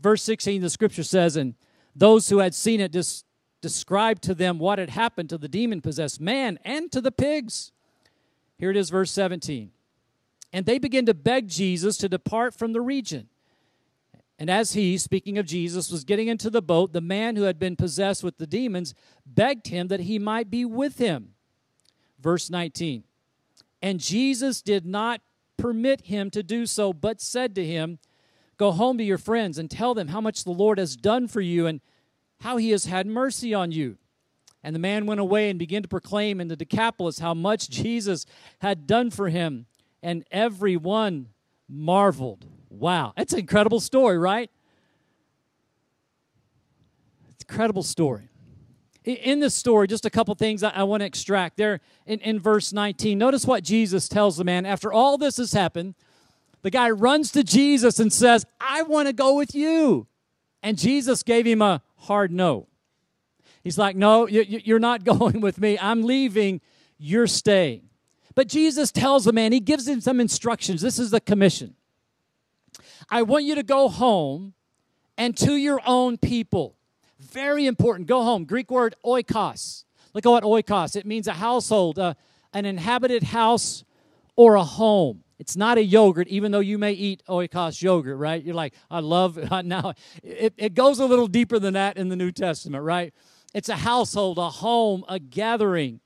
Verse 0.00 0.22
16, 0.22 0.60
the 0.60 0.70
scripture 0.70 1.02
says, 1.02 1.36
And 1.36 1.54
those 1.94 2.28
who 2.28 2.38
had 2.38 2.54
seen 2.54 2.80
it 2.80 2.92
just 2.92 3.24
described 3.60 4.22
to 4.24 4.34
them 4.34 4.58
what 4.58 4.78
had 4.78 4.90
happened 4.90 5.30
to 5.30 5.38
the 5.38 5.48
demon 5.48 5.80
possessed 5.80 6.20
man 6.20 6.58
and 6.64 6.90
to 6.92 7.00
the 7.00 7.12
pigs. 7.12 7.72
Here 8.58 8.70
it 8.70 8.76
is, 8.76 8.90
verse 8.90 9.10
17. 9.10 9.70
And 10.52 10.66
they 10.66 10.78
began 10.78 11.06
to 11.06 11.14
beg 11.14 11.48
Jesus 11.48 11.96
to 11.98 12.08
depart 12.08 12.54
from 12.54 12.72
the 12.72 12.80
region. 12.80 13.28
And 14.38 14.50
as 14.50 14.72
he, 14.72 14.98
speaking 14.98 15.38
of 15.38 15.46
Jesus, 15.46 15.90
was 15.90 16.04
getting 16.04 16.28
into 16.28 16.50
the 16.50 16.60
boat, 16.60 16.92
the 16.92 17.00
man 17.00 17.36
who 17.36 17.42
had 17.42 17.58
been 17.58 17.76
possessed 17.76 18.24
with 18.24 18.38
the 18.38 18.46
demons 18.46 18.94
begged 19.24 19.68
him 19.68 19.88
that 19.88 20.00
he 20.00 20.18
might 20.18 20.50
be 20.50 20.64
with 20.64 20.98
him. 20.98 21.34
Verse 22.20 22.50
19. 22.50 23.04
And 23.80 24.00
Jesus 24.00 24.60
did 24.60 24.84
not 24.84 25.20
permit 25.56 26.06
him 26.06 26.30
to 26.30 26.42
do 26.42 26.66
so, 26.66 26.92
but 26.92 27.20
said 27.20 27.54
to 27.54 27.64
him, 27.64 27.98
Go 28.56 28.72
home 28.72 28.98
to 28.98 29.04
your 29.04 29.18
friends 29.18 29.58
and 29.58 29.70
tell 29.70 29.94
them 29.94 30.08
how 30.08 30.20
much 30.20 30.44
the 30.44 30.50
Lord 30.50 30.78
has 30.78 30.96
done 30.96 31.28
for 31.28 31.40
you 31.40 31.66
and 31.66 31.80
how 32.40 32.56
he 32.56 32.70
has 32.70 32.84
had 32.84 33.06
mercy 33.06 33.54
on 33.54 33.72
you. 33.72 33.96
And 34.62 34.74
the 34.74 34.80
man 34.80 35.06
went 35.06 35.20
away 35.20 35.50
and 35.50 35.58
began 35.58 35.82
to 35.82 35.88
proclaim 35.88 36.40
in 36.40 36.48
the 36.48 36.56
Decapolis 36.56 37.18
how 37.18 37.34
much 37.34 37.70
Jesus 37.70 38.26
had 38.60 38.86
done 38.86 39.10
for 39.10 39.28
him 39.28 39.66
and 40.02 40.24
everyone 40.30 41.28
marveled. 41.68 42.44
Wow, 42.70 43.12
that's 43.16 43.32
an 43.32 43.40
incredible 43.40 43.80
story, 43.80 44.18
right? 44.18 44.50
It's 47.30 47.44
incredible 47.48 47.82
story. 47.82 48.28
in 49.04 49.40
this 49.40 49.54
story, 49.54 49.88
just 49.88 50.04
a 50.04 50.10
couple 50.10 50.34
things 50.34 50.62
I, 50.62 50.82
want 50.84 51.00
to 51.00 51.06
extract. 51.06 51.56
There 51.56 51.80
in, 52.06 52.20
in 52.20 52.40
verse 52.40 52.72
19, 52.72 53.18
notice 53.18 53.44
what 53.44 53.64
Jesus 53.64 54.08
tells 54.08 54.36
the 54.36 54.44
man. 54.44 54.64
After 54.64 54.92
all 54.92 55.18
this 55.18 55.38
has 55.38 55.52
happened, 55.52 55.94
the 56.62 56.70
guy 56.70 56.90
runs 56.90 57.32
to 57.32 57.42
Jesus 57.42 57.98
and 57.98 58.12
says, 58.12 58.46
I 58.60 58.82
want 58.82 59.08
to 59.08 59.12
go 59.12 59.36
with 59.36 59.54
you. 59.54 60.06
And 60.62 60.78
Jesus 60.78 61.22
gave 61.22 61.44
him 61.44 61.60
a 61.60 61.82
hard 61.96 62.30
no. 62.30 62.68
He's 63.62 63.78
like, 63.78 63.96
No, 63.96 64.26
you're 64.26 64.78
not 64.78 65.04
going 65.12 65.40
with 65.40 65.58
me. 65.58 65.78
I'm 65.78 66.02
leaving. 66.02 66.60
You're 66.98 67.26
staying. 67.26 67.88
But 68.34 68.48
Jesus 68.48 68.90
tells 68.92 69.24
the 69.24 69.32
man, 69.32 69.52
He 69.52 69.60
gives 69.60 69.86
him 69.86 70.00
some 70.00 70.20
instructions. 70.20 70.80
This 70.80 70.98
is 70.98 71.10
the 71.10 71.20
commission. 71.20 71.74
I 73.10 73.22
want 73.22 73.44
you 73.44 73.54
to 73.54 73.62
go 73.62 73.88
home 73.88 74.54
and 75.18 75.36
to 75.38 75.56
your 75.56 75.80
own 75.84 76.16
people 76.18 76.76
very 77.22 77.66
important. 77.66 78.08
Go 78.08 78.22
home. 78.22 78.44
Greek 78.44 78.70
word 78.70 78.94
oikos. 79.04 79.84
Look 80.14 80.26
at 80.26 80.28
what 80.28 80.44
oikos. 80.44 80.96
It 80.96 81.06
means 81.06 81.26
a 81.26 81.32
household, 81.32 81.98
uh, 81.98 82.14
an 82.52 82.66
inhabited 82.66 83.22
house 83.22 83.84
or 84.36 84.56
a 84.56 84.64
home. 84.64 85.22
It's 85.38 85.56
not 85.56 85.78
a 85.78 85.82
yogurt, 85.82 86.28
even 86.28 86.52
though 86.52 86.60
you 86.60 86.78
may 86.78 86.92
eat 86.92 87.22
oikos 87.28 87.82
yogurt, 87.82 88.18
right? 88.18 88.42
You're 88.42 88.54
like, 88.54 88.74
I 88.90 89.00
love 89.00 89.38
uh, 89.38 89.62
now. 89.64 89.94
It, 90.22 90.54
it 90.56 90.74
goes 90.74 90.98
a 90.98 91.06
little 91.06 91.26
deeper 91.26 91.58
than 91.58 91.74
that 91.74 91.96
in 91.96 92.08
the 92.08 92.16
New 92.16 92.32
Testament, 92.32 92.84
right? 92.84 93.14
It's 93.54 93.68
a 93.68 93.76
household, 93.76 94.38
a 94.38 94.50
home, 94.50 95.04
a 95.08 95.18
gathering. 95.18 96.00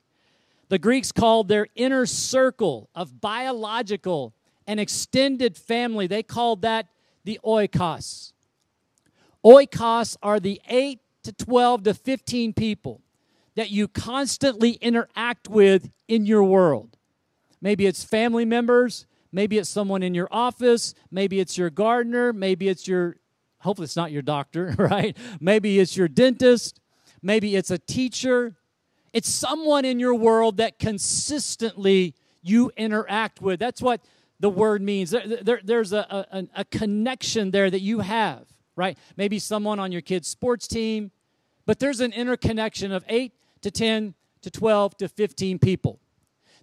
The 0.69 0.79
Greeks 0.79 1.11
called 1.11 1.47
their 1.47 1.67
inner 1.75 2.05
circle 2.05 2.89
of 2.93 3.21
biological 3.21 4.33
and 4.65 4.79
extended 4.79 5.57
family, 5.57 6.07
they 6.07 6.23
called 6.23 6.61
that 6.63 6.87
the 7.23 7.39
oikos. 7.45 8.33
Oikos 9.45 10.17
are 10.21 10.39
the 10.39 10.61
eight 10.67 10.99
to 11.23 11.31
12 11.31 11.83
to 11.83 11.93
15 11.93 12.53
people 12.53 13.01
that 13.55 13.71
you 13.71 13.87
constantly 13.87 14.71
interact 14.71 15.47
with 15.47 15.89
in 16.07 16.25
your 16.25 16.43
world. 16.43 16.97
Maybe 17.61 17.85
it's 17.85 18.03
family 18.03 18.45
members, 18.45 19.07
maybe 19.31 19.57
it's 19.57 19.69
someone 19.69 20.03
in 20.03 20.13
your 20.13 20.27
office, 20.31 20.93
maybe 21.09 21.39
it's 21.39 21.57
your 21.57 21.69
gardener, 21.69 22.33
maybe 22.33 22.67
it's 22.67 22.87
your, 22.87 23.17
hopefully 23.59 23.85
it's 23.85 23.95
not 23.95 24.11
your 24.11 24.21
doctor, 24.21 24.75
right? 24.77 25.17
Maybe 25.39 25.79
it's 25.79 25.97
your 25.97 26.07
dentist, 26.07 26.79
maybe 27.21 27.55
it's 27.55 27.71
a 27.71 27.77
teacher. 27.77 28.55
It's 29.13 29.29
someone 29.29 29.85
in 29.85 29.99
your 29.99 30.15
world 30.15 30.57
that 30.57 30.79
consistently 30.79 32.15
you 32.41 32.71
interact 32.77 33.41
with. 33.41 33.59
That's 33.59 33.81
what 33.81 34.01
the 34.39 34.49
word 34.49 34.81
means. 34.81 35.11
There, 35.11 35.27
there, 35.27 35.61
there's 35.63 35.93
a, 35.93 36.25
a, 36.31 36.47
a 36.55 36.65
connection 36.65 37.51
there 37.51 37.69
that 37.69 37.81
you 37.81 37.99
have, 37.99 38.45
right? 38.75 38.97
Maybe 39.15 39.39
someone 39.39 39.79
on 39.79 39.91
your 39.91 40.01
kid's 40.01 40.27
sports 40.27 40.67
team, 40.67 41.11
but 41.65 41.79
there's 41.79 41.99
an 41.99 42.13
interconnection 42.13 42.91
of 42.91 43.03
8 43.07 43.33
to 43.61 43.71
10 43.71 44.13
to 44.41 44.51
12 44.51 44.97
to 44.97 45.07
15 45.07 45.59
people. 45.59 45.99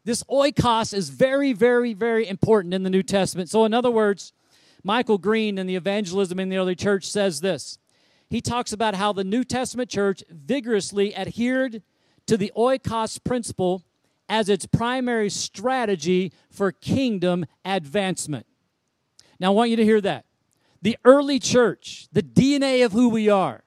This 0.04 0.22
oikos 0.24 0.92
is 0.92 1.08
very, 1.08 1.52
very, 1.52 1.94
very 1.94 2.28
important 2.28 2.74
in 2.74 2.82
the 2.82 2.90
New 2.90 3.02
Testament. 3.02 3.48
So, 3.48 3.64
in 3.64 3.72
other 3.72 3.90
words, 3.90 4.32
Michael 4.82 5.18
Green 5.18 5.56
in 5.56 5.66
the 5.66 5.76
Evangelism 5.76 6.38
in 6.38 6.50
the 6.50 6.58
Early 6.58 6.74
Church 6.74 7.06
says 7.06 7.40
this. 7.40 7.78
He 8.28 8.40
talks 8.40 8.72
about 8.72 8.94
how 8.94 9.12
the 9.12 9.24
New 9.24 9.44
Testament 9.44 9.88
church 9.88 10.22
vigorously 10.28 11.16
adhered 11.16 11.82
to 12.26 12.36
the 12.36 12.52
oikos 12.56 13.22
principle 13.22 13.82
as 14.28 14.48
its 14.48 14.66
primary 14.66 15.28
strategy 15.30 16.32
for 16.50 16.72
kingdom 16.72 17.44
advancement. 17.64 18.46
Now, 19.38 19.48
I 19.48 19.54
want 19.54 19.70
you 19.70 19.76
to 19.76 19.84
hear 19.84 20.00
that. 20.00 20.24
The 20.80 20.98
early 21.04 21.38
church, 21.38 22.08
the 22.12 22.22
DNA 22.22 22.84
of 22.84 22.92
who 22.92 23.08
we 23.08 23.28
are, 23.28 23.64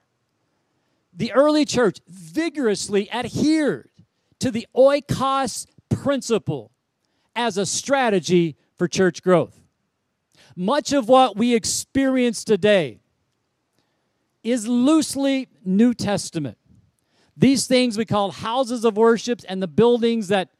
the 1.12 1.32
early 1.32 1.64
church 1.64 1.98
vigorously 2.06 3.10
adhered 3.10 3.90
to 4.38 4.50
the 4.50 4.66
oikos 4.76 5.66
principle 5.88 6.70
as 7.34 7.56
a 7.56 7.66
strategy 7.66 8.56
for 8.76 8.86
church 8.86 9.22
growth. 9.22 9.60
Much 10.56 10.92
of 10.92 11.08
what 11.08 11.36
we 11.36 11.54
experience 11.54 12.44
today 12.44 13.00
is 14.42 14.66
loosely 14.66 15.48
New 15.64 15.94
Testament. 15.94 16.58
These 17.38 17.68
things 17.68 17.96
we 17.96 18.04
call 18.04 18.32
houses 18.32 18.84
of 18.84 18.96
worship 18.96 19.42
and 19.48 19.62
the 19.62 19.68
buildings 19.68 20.28
that 20.28 20.50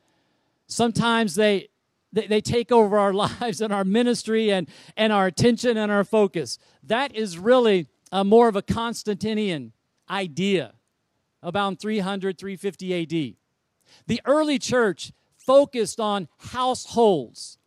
sometimes 0.69 1.35
they 1.35 1.69
they, 2.13 2.27
they 2.27 2.41
take 2.41 2.73
over 2.73 2.99
our 2.99 3.13
lives 3.41 3.61
and 3.61 3.73
our 3.73 3.85
ministry 3.85 4.51
and, 4.51 4.69
and 4.97 5.13
our 5.13 5.27
attention 5.27 5.77
and 5.77 5.93
our 5.93 6.05
focus. 6.05 6.59
That 6.83 7.15
is 7.15 7.37
really 7.37 7.89
a 8.11 8.25
more 8.25 8.49
of 8.49 8.57
a 8.57 8.63
Constantinian 8.63 9.73
idea 10.09 10.73
about 11.43 11.79
300, 11.79 12.39
350 12.39 13.03
AD. 13.03 13.35
The 14.07 14.23
early 14.25 14.59
church 14.59 15.13
focused 15.37 16.01
on 16.01 16.29
households, 16.39 17.59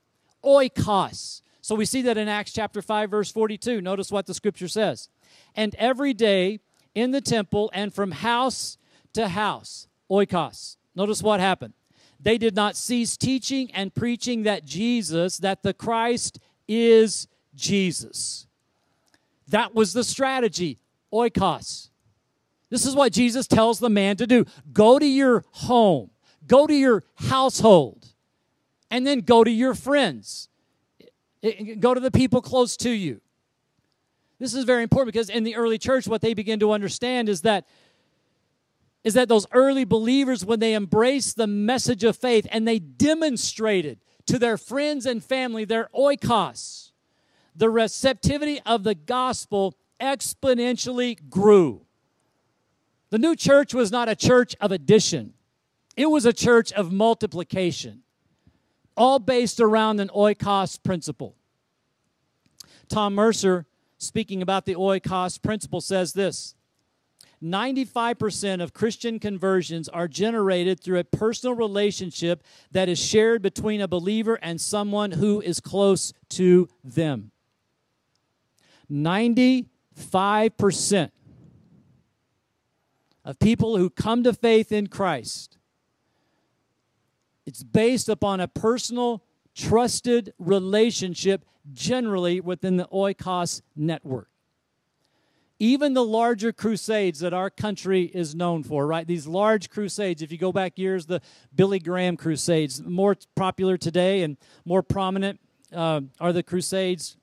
oikos. 0.43 1.41
So 1.61 1.75
we 1.75 1.85
see 1.85 2.01
that 2.01 2.17
in 2.17 2.27
Acts 2.27 2.51
chapter 2.51 2.81
5, 2.81 3.11
verse 3.11 3.31
42. 3.31 3.81
Notice 3.81 4.11
what 4.11 4.25
the 4.25 4.33
scripture 4.33 4.67
says. 4.67 5.09
And 5.55 5.75
every 5.75 6.13
day 6.13 6.59
in 6.95 7.11
the 7.11 7.21
temple 7.21 7.69
and 7.73 7.93
from 7.93 8.11
house 8.11 8.77
to 9.13 9.27
house, 9.27 9.87
oikos. 10.09 10.77
Notice 10.95 11.23
what 11.23 11.39
happened. 11.39 11.73
They 12.19 12.37
did 12.37 12.55
not 12.55 12.75
cease 12.75 13.17
teaching 13.17 13.71
and 13.71 13.93
preaching 13.93 14.43
that 14.43 14.65
Jesus, 14.65 15.37
that 15.39 15.63
the 15.63 15.73
Christ 15.73 16.39
is 16.67 17.27
Jesus. 17.55 18.47
That 19.47 19.73
was 19.73 19.93
the 19.93 20.03
strategy, 20.03 20.79
oikos. 21.11 21.89
This 22.69 22.85
is 22.85 22.95
what 22.95 23.11
Jesus 23.11 23.47
tells 23.47 23.79
the 23.79 23.89
man 23.89 24.15
to 24.17 24.27
do 24.27 24.45
go 24.71 24.97
to 24.97 25.05
your 25.05 25.43
home, 25.51 26.11
go 26.47 26.67
to 26.67 26.73
your 26.73 27.03
household, 27.15 28.07
and 28.89 29.05
then 29.05 29.19
go 29.19 29.43
to 29.43 29.51
your 29.51 29.73
friends, 29.73 30.47
go 31.79 31.93
to 31.93 31.99
the 31.99 32.11
people 32.11 32.41
close 32.41 32.77
to 32.77 32.89
you. 32.89 33.19
This 34.39 34.53
is 34.53 34.63
very 34.63 34.83
important 34.83 35.13
because 35.13 35.29
in 35.29 35.43
the 35.43 35.55
early 35.55 35.77
church, 35.77 36.07
what 36.07 36.21
they 36.21 36.33
begin 36.33 36.59
to 36.61 36.71
understand 36.71 37.29
is 37.29 37.41
that 37.41 37.67
is 39.03 39.13
that 39.15 39.27
those 39.27 39.47
early 39.51 39.83
believers, 39.83 40.45
when 40.45 40.59
they 40.59 40.75
embraced 40.75 41.35
the 41.35 41.47
message 41.47 42.03
of 42.03 42.15
faith 42.15 42.47
and 42.51 42.67
they 42.67 42.79
demonstrated 42.79 43.99
to 44.27 44.37
their 44.37 44.57
friends 44.57 45.05
and 45.05 45.23
family 45.23 45.65
their 45.65 45.89
oikos, 45.95 46.91
the 47.55 47.69
receptivity 47.69 48.61
of 48.65 48.83
the 48.83 48.95
gospel 48.95 49.75
exponentially 49.99 51.17
grew. 51.29 51.85
The 53.09 53.17
new 53.17 53.35
church 53.35 53.73
was 53.73 53.91
not 53.91 54.07
a 54.07 54.15
church 54.15 54.55
of 54.61 54.71
addition, 54.71 55.33
it 55.97 56.09
was 56.09 56.25
a 56.25 56.33
church 56.33 56.71
of 56.73 56.91
multiplication, 56.91 58.03
all 58.95 59.19
based 59.19 59.59
around 59.59 59.99
an 59.99 60.09
oikos 60.09 60.81
principle. 60.81 61.35
Tom 62.87 63.15
Mercer, 63.15 63.65
speaking 63.97 64.41
about 64.41 64.65
the 64.65 64.75
oikos 64.75 65.41
principle, 65.41 65.81
says 65.81 66.13
this 66.13 66.55
95% 67.43 68.61
of 68.61 68.73
Christian 68.73 69.19
conversions 69.19 69.89
are 69.89 70.07
generated 70.07 70.79
through 70.79 70.99
a 70.99 71.03
personal 71.03 71.55
relationship 71.55 72.43
that 72.71 72.87
is 72.87 72.99
shared 72.99 73.41
between 73.41 73.81
a 73.81 73.87
believer 73.87 74.37
and 74.41 74.61
someone 74.61 75.11
who 75.11 75.41
is 75.41 75.59
close 75.59 76.13
to 76.29 76.69
them. 76.83 77.31
95% 78.91 81.11
of 83.23 83.39
people 83.39 83.77
who 83.77 83.89
come 83.89 84.23
to 84.23 84.33
faith 84.33 84.71
in 84.71 84.87
Christ. 84.87 85.57
It's 87.45 87.63
based 87.63 88.09
upon 88.09 88.39
a 88.39 88.47
personal, 88.47 89.23
trusted 89.55 90.33
relationship, 90.37 91.45
generally 91.73 92.39
within 92.39 92.77
the 92.77 92.87
Oikos 92.87 93.61
network. 93.75 94.30
Even 95.61 95.93
the 95.93 96.03
larger 96.03 96.51
crusades 96.51 97.19
that 97.19 97.35
our 97.35 97.51
country 97.51 98.05
is 98.05 98.33
known 98.33 98.63
for, 98.63 98.87
right? 98.87 99.05
These 99.05 99.27
large 99.27 99.69
crusades, 99.69 100.23
if 100.23 100.31
you 100.31 100.39
go 100.39 100.51
back 100.51 100.75
years, 100.79 101.05
the 101.05 101.21
Billy 101.53 101.77
Graham 101.77 102.17
crusades, 102.17 102.81
more 102.81 103.15
popular 103.35 103.77
today 103.77 104.23
and 104.23 104.37
more 104.65 104.81
prominent 104.81 105.39
uh, 105.71 106.01
are 106.19 106.33
the 106.33 106.41
crusades. 106.41 107.15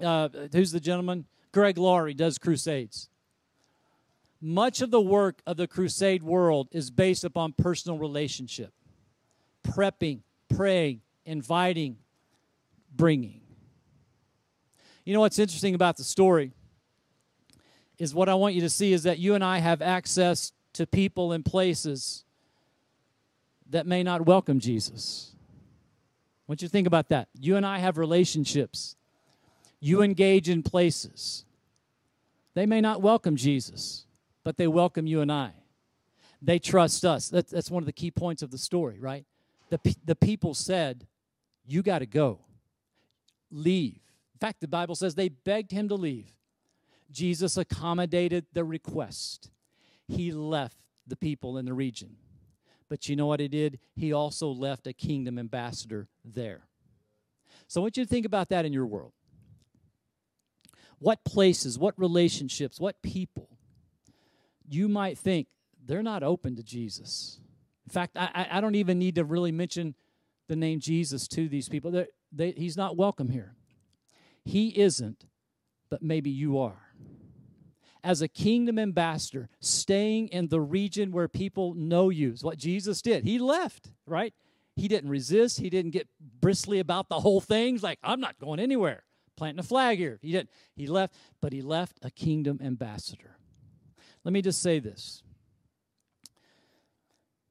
Uh, 0.00 0.30
who's 0.52 0.72
the 0.72 0.80
gentleman? 0.80 1.26
Greg 1.52 1.76
Laurie 1.76 2.14
does 2.14 2.38
crusades. 2.38 3.10
Much 4.40 4.80
of 4.80 4.90
the 4.90 5.02
work 5.02 5.42
of 5.46 5.58
the 5.58 5.68
crusade 5.68 6.22
world 6.22 6.66
is 6.72 6.90
based 6.90 7.24
upon 7.24 7.52
personal 7.52 7.98
relationship, 7.98 8.72
prepping, 9.68 10.20
praying, 10.48 11.02
inviting, 11.26 11.98
bringing. 12.96 13.42
You 15.04 15.12
know 15.12 15.20
what's 15.20 15.38
interesting 15.38 15.74
about 15.74 15.98
the 15.98 16.04
story 16.04 16.54
is 18.00 18.12
what 18.12 18.28
I 18.28 18.34
want 18.34 18.56
you 18.56 18.60
to 18.62 18.68
see 18.68 18.92
is 18.92 19.04
that 19.04 19.20
you 19.20 19.36
and 19.36 19.44
I 19.44 19.58
have 19.58 19.80
access 19.80 20.50
to 20.72 20.88
people 20.88 21.30
and 21.30 21.44
places 21.44 22.24
that 23.68 23.86
may 23.86 24.02
not 24.02 24.26
welcome 24.26 24.58
Jesus. 24.58 25.36
I 25.36 26.44
want 26.48 26.62
you 26.62 26.66
to 26.66 26.72
think 26.72 26.88
about 26.88 27.10
that. 27.10 27.28
You 27.38 27.54
and 27.56 27.64
I 27.64 27.78
have 27.78 27.96
relationships. 27.96 28.96
You 29.78 30.02
engage 30.02 30.48
in 30.48 30.64
places. 30.64 31.44
They 32.54 32.66
may 32.66 32.80
not 32.80 33.00
welcome 33.00 33.36
Jesus 33.36 34.06
but 34.44 34.56
they 34.56 34.66
welcome 34.66 35.06
you 35.06 35.20
and 35.20 35.30
I. 35.30 35.52
they 36.42 36.58
trust 36.58 37.04
us. 37.04 37.28
That's, 37.28 37.52
that's 37.52 37.70
one 37.70 37.82
of 37.82 37.86
the 37.86 37.92
key 37.92 38.10
points 38.10 38.42
of 38.42 38.50
the 38.50 38.58
story, 38.58 38.98
right? 38.98 39.24
The, 39.68 39.78
the 40.04 40.16
people 40.16 40.54
said, 40.54 41.06
You 41.66 41.82
got 41.82 41.98
to 41.98 42.06
go. 42.06 42.40
Leave. 43.50 44.00
In 44.34 44.38
fact, 44.38 44.60
the 44.60 44.68
Bible 44.68 44.94
says 44.94 45.14
they 45.14 45.28
begged 45.28 45.70
him 45.70 45.88
to 45.88 45.96
leave. 45.96 46.32
Jesus 47.10 47.56
accommodated 47.56 48.46
the 48.52 48.64
request. 48.64 49.50
He 50.06 50.32
left 50.32 50.76
the 51.06 51.16
people 51.16 51.58
in 51.58 51.64
the 51.64 51.74
region. 51.74 52.16
But 52.88 53.08
you 53.08 53.16
know 53.16 53.26
what 53.26 53.40
he 53.40 53.48
did? 53.48 53.78
He 53.94 54.12
also 54.12 54.48
left 54.48 54.86
a 54.86 54.92
kingdom 54.92 55.38
ambassador 55.38 56.08
there. 56.24 56.66
So 57.68 57.80
I 57.80 57.82
want 57.82 57.96
you 57.96 58.04
to 58.04 58.10
think 58.10 58.26
about 58.26 58.48
that 58.48 58.64
in 58.64 58.72
your 58.72 58.86
world. 58.86 59.12
What 60.98 61.24
places, 61.24 61.78
what 61.78 61.94
relationships, 61.96 62.80
what 62.80 63.00
people 63.00 63.48
you 64.70 64.88
might 64.88 65.18
think 65.18 65.48
they're 65.84 66.02
not 66.02 66.22
open 66.22 66.56
to 66.56 66.62
Jesus. 66.62 67.40
In 67.86 67.92
fact, 67.92 68.16
I, 68.16 68.46
I 68.50 68.60
don't 68.60 68.76
even 68.76 68.98
need 68.98 69.16
to 69.16 69.24
really 69.24 69.52
mention 69.52 69.94
the 70.48 70.56
name 70.56 70.78
Jesus 70.78 71.26
to 71.28 71.48
these 71.48 71.68
people. 71.68 72.04
They, 72.32 72.52
he's 72.52 72.76
not 72.76 72.96
welcome 72.96 73.28
here. 73.28 73.54
He 74.44 74.78
isn't, 74.78 75.26
but 75.90 76.02
maybe 76.02 76.30
you 76.30 76.58
are. 76.58 76.89
As 78.02 78.22
a 78.22 78.28
kingdom 78.28 78.78
ambassador, 78.78 79.48
staying 79.60 80.28
in 80.28 80.48
the 80.48 80.60
region 80.60 81.12
where 81.12 81.28
people 81.28 81.74
know 81.74 82.08
you 82.08 82.32
is 82.32 82.42
what 82.42 82.56
Jesus 82.56 83.02
did. 83.02 83.24
He 83.24 83.38
left, 83.38 83.90
right? 84.06 84.32
He 84.76 84.88
didn't 84.88 85.10
resist. 85.10 85.60
He 85.60 85.68
didn't 85.68 85.90
get 85.90 86.08
bristly 86.40 86.78
about 86.78 87.08
the 87.08 87.20
whole 87.20 87.40
thing. 87.40 87.74
He's 87.74 87.82
like, 87.82 87.98
I'm 88.02 88.20
not 88.20 88.38
going 88.38 88.60
anywhere. 88.60 89.04
Planting 89.36 89.60
a 89.60 89.64
flag 89.64 89.98
here. 89.98 90.18
He 90.22 90.32
didn't. 90.32 90.50
He 90.74 90.86
left, 90.86 91.14
but 91.40 91.52
he 91.52 91.60
left 91.60 91.98
a 92.02 92.10
kingdom 92.10 92.60
ambassador. 92.62 93.36
Let 94.24 94.32
me 94.32 94.42
just 94.42 94.62
say 94.62 94.78
this. 94.78 95.22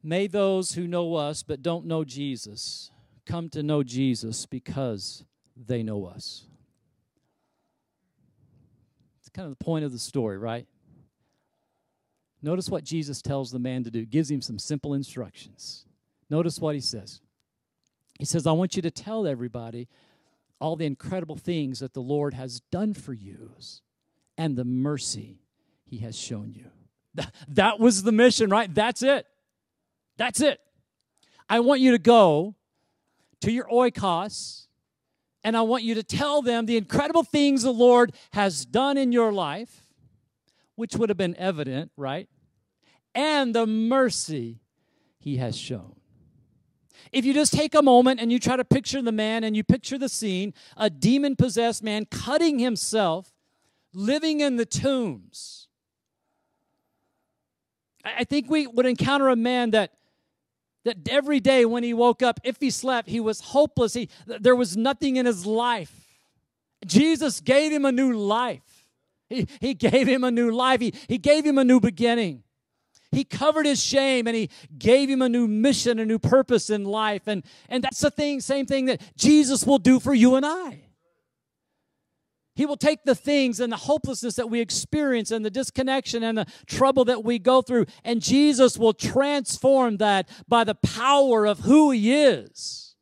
May 0.01 0.27
those 0.27 0.73
who 0.73 0.87
know 0.87 1.15
us 1.15 1.43
but 1.43 1.61
don't 1.61 1.85
know 1.85 2.03
Jesus 2.03 2.91
come 3.25 3.49
to 3.49 3.61
know 3.61 3.83
Jesus 3.83 4.45
because 4.45 5.23
they 5.55 5.83
know 5.83 6.05
us. 6.05 6.48
It's 9.29 9.35
kind 9.35 9.45
of 9.45 9.55
the 9.55 9.63
point 9.63 9.85
of 9.85 9.91
the 9.91 9.99
story, 9.99 10.39
right? 10.39 10.65
Notice 12.41 12.67
what 12.67 12.83
Jesus 12.83 13.21
tells 13.21 13.51
the 13.51 13.59
man 13.59 13.83
to 13.83 13.91
do, 13.91 14.03
gives 14.03 14.31
him 14.31 14.41
some 14.41 14.57
simple 14.57 14.95
instructions. 14.95 15.85
Notice 16.31 16.57
what 16.57 16.73
he 16.73 16.81
says. 16.81 17.21
He 18.17 18.25
says, 18.25 18.47
I 18.47 18.53
want 18.53 18.75
you 18.75 18.81
to 18.81 18.89
tell 18.89 19.27
everybody 19.27 19.87
all 20.59 20.75
the 20.75 20.87
incredible 20.87 21.35
things 21.35 21.77
that 21.77 21.93
the 21.93 22.01
Lord 22.01 22.33
has 22.33 22.61
done 22.71 22.95
for 22.95 23.13
you 23.13 23.51
and 24.35 24.55
the 24.55 24.65
mercy 24.65 25.43
he 25.85 25.99
has 25.99 26.17
shown 26.17 26.55
you. 26.55 26.71
That 27.49 27.79
was 27.79 28.01
the 28.01 28.11
mission, 28.11 28.49
right? 28.49 28.73
That's 28.73 29.03
it. 29.03 29.27
That's 30.17 30.41
it. 30.41 30.59
I 31.47 31.59
want 31.59 31.81
you 31.81 31.91
to 31.91 31.99
go 31.99 32.55
to 33.41 33.51
your 33.51 33.65
oikos 33.65 34.65
and 35.43 35.55
I 35.55 35.61
want 35.61 35.83
you 35.83 35.95
to 35.95 36.03
tell 36.03 36.41
them 36.41 36.65
the 36.65 36.77
incredible 36.77 37.23
things 37.23 37.63
the 37.63 37.71
Lord 37.71 38.13
has 38.33 38.65
done 38.65 38.97
in 38.97 39.11
your 39.11 39.31
life, 39.31 39.87
which 40.75 40.95
would 40.95 41.09
have 41.09 41.17
been 41.17 41.35
evident, 41.37 41.91
right? 41.95 42.27
And 43.15 43.55
the 43.55 43.65
mercy 43.65 44.59
he 45.19 45.37
has 45.37 45.57
shown. 45.57 45.95
If 47.11 47.25
you 47.25 47.33
just 47.33 47.53
take 47.53 47.73
a 47.73 47.81
moment 47.81 48.19
and 48.19 48.31
you 48.31 48.39
try 48.39 48.55
to 48.55 48.65
picture 48.65 49.01
the 49.01 49.11
man 49.11 49.43
and 49.43 49.55
you 49.55 49.63
picture 49.63 49.97
the 49.97 50.09
scene, 50.09 50.53
a 50.77 50.89
demon 50.89 51.35
possessed 51.35 51.81
man 51.81 52.05
cutting 52.05 52.59
himself, 52.59 53.33
living 53.93 54.41
in 54.41 54.57
the 54.57 54.65
tombs. 54.65 55.67
I 58.03 58.23
think 58.23 58.49
we 58.49 58.67
would 58.67 58.85
encounter 58.85 59.29
a 59.29 59.35
man 59.35 59.71
that 59.71 59.93
that 60.85 61.07
every 61.09 61.39
day 61.39 61.65
when 61.65 61.83
he 61.83 61.93
woke 61.93 62.23
up, 62.23 62.39
if 62.43 62.57
he 62.59 62.69
slept, 62.69 63.09
he 63.09 63.19
was 63.19 63.41
hopeless. 63.41 63.93
He, 63.93 64.09
there 64.25 64.55
was 64.55 64.77
nothing 64.77 65.17
in 65.17 65.25
his 65.25 65.45
life. 65.45 66.07
Jesus 66.85 67.41
gave 67.41 67.71
him 67.71 67.85
a 67.85 67.91
new 67.91 68.13
life. 68.13 68.85
He, 69.29 69.47
he 69.59 69.73
gave 69.73 70.07
him 70.07 70.23
a 70.23 70.31
new 70.31 70.51
life. 70.51 70.79
He, 70.79 70.93
he 71.07 71.17
gave 71.17 71.45
him 71.45 71.57
a 71.57 71.63
new 71.63 71.79
beginning. 71.79 72.43
He 73.11 73.23
covered 73.23 73.65
his 73.65 73.83
shame 73.83 74.27
and 74.27 74.35
he 74.35 74.49
gave 74.77 75.09
him 75.09 75.21
a 75.21 75.29
new 75.29 75.47
mission, 75.47 75.99
a 75.99 76.05
new 76.05 76.19
purpose 76.19 76.69
in 76.69 76.83
life. 76.83 77.27
And, 77.27 77.43
and 77.67 77.83
that's 77.83 77.99
the 77.99 78.11
thing, 78.11 78.39
same 78.39 78.65
thing 78.65 78.85
that 78.85 79.01
Jesus 79.17 79.65
will 79.65 79.79
do 79.79 79.99
for 79.99 80.13
you 80.13 80.35
and 80.35 80.45
I. 80.45 80.88
He 82.59 82.65
will 82.65 82.75
take 82.75 83.05
the 83.05 83.15
things 83.15 83.61
and 83.61 83.71
the 83.71 83.77
hopelessness 83.77 84.35
that 84.35 84.49
we 84.49 84.59
experience 84.59 85.31
and 85.31 85.45
the 85.45 85.49
disconnection 85.49 86.23
and 86.23 86.37
the 86.37 86.45
trouble 86.65 87.05
that 87.05 87.23
we 87.23 87.39
go 87.39 87.61
through, 87.61 87.85
and 88.03 88.21
Jesus 88.21 88.77
will 88.77 88.91
transform 88.91 89.95
that 89.95 90.27
by 90.45 90.65
the 90.65 90.75
power 90.75 91.45
of 91.45 91.59
who 91.59 91.91
He 91.91 92.13
is. 92.13 92.97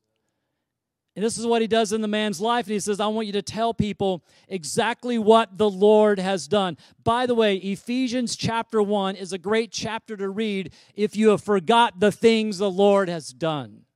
And 1.16 1.26
this 1.26 1.40
is 1.40 1.48
what 1.48 1.64
He 1.64 1.68
does 1.68 1.92
in 1.92 2.02
the 2.02 2.08
man's 2.08 2.40
life. 2.40 2.68
And 2.68 2.74
He 2.74 2.80
says, 2.80 3.00
I 3.00 3.08
want 3.08 3.26
you 3.26 3.34
to 3.34 3.42
tell 3.42 3.74
people 3.74 4.24
exactly 4.48 5.18
what 5.18 5.58
the 5.58 5.72
Lord 5.72 6.20
has 6.20 6.48
done. 6.48 6.78
By 7.04 7.26
the 7.26 7.34
way, 7.34 7.56
Ephesians 7.56 8.36
chapter 8.36 8.80
1 8.80 9.16
is 9.16 9.34
a 9.34 9.40
great 9.40 9.72
chapter 9.72 10.16
to 10.18 10.30
read 10.30 10.72
if 10.94 11.16
you 11.16 11.30
have 11.30 11.42
forgot 11.42 12.00
the 12.00 12.12
things 12.12 12.60
the 12.60 12.70
Lord 12.70 13.10
has 13.10 13.30
done. 13.30 13.87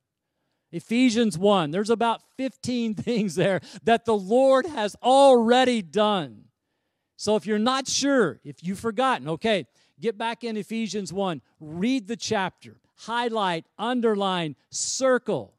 Ephesians 0.72 1.38
1, 1.38 1.70
there's 1.70 1.90
about 1.90 2.22
15 2.36 2.94
things 2.96 3.34
there 3.34 3.60
that 3.84 4.04
the 4.04 4.16
Lord 4.16 4.66
has 4.66 4.96
already 5.02 5.82
done. 5.82 6.44
So 7.16 7.36
if 7.36 7.46
you're 7.46 7.58
not 7.58 7.86
sure, 7.86 8.40
if 8.42 8.56
you've 8.62 8.80
forgotten, 8.80 9.28
okay, 9.28 9.66
get 10.00 10.18
back 10.18 10.42
in 10.42 10.56
Ephesians 10.56 11.12
1, 11.12 11.40
read 11.60 12.08
the 12.08 12.16
chapter, 12.16 12.80
highlight, 12.96 13.66
underline, 13.78 14.56
circle 14.70 15.54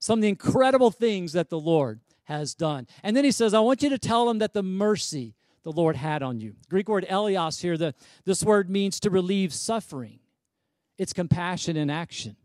some 0.00 0.18
of 0.18 0.22
the 0.22 0.28
incredible 0.28 0.90
things 0.90 1.34
that 1.34 1.50
the 1.50 1.60
Lord 1.60 2.00
has 2.24 2.54
done. 2.54 2.88
And 3.02 3.16
then 3.16 3.24
he 3.24 3.30
says, 3.30 3.54
I 3.54 3.60
want 3.60 3.82
you 3.82 3.90
to 3.90 3.98
tell 3.98 4.26
them 4.26 4.38
that 4.38 4.54
the 4.54 4.62
mercy 4.62 5.34
the 5.62 5.70
Lord 5.70 5.94
had 5.94 6.22
on 6.22 6.40
you. 6.40 6.54
Greek 6.70 6.88
word 6.88 7.06
eleos 7.08 7.60
here, 7.60 7.76
the, 7.76 7.94
this 8.24 8.42
word 8.42 8.70
means 8.70 8.98
to 9.00 9.10
relieve 9.10 9.52
suffering. 9.52 10.20
It's 10.96 11.12
compassion 11.12 11.76
in 11.76 11.90
action. 11.90 12.36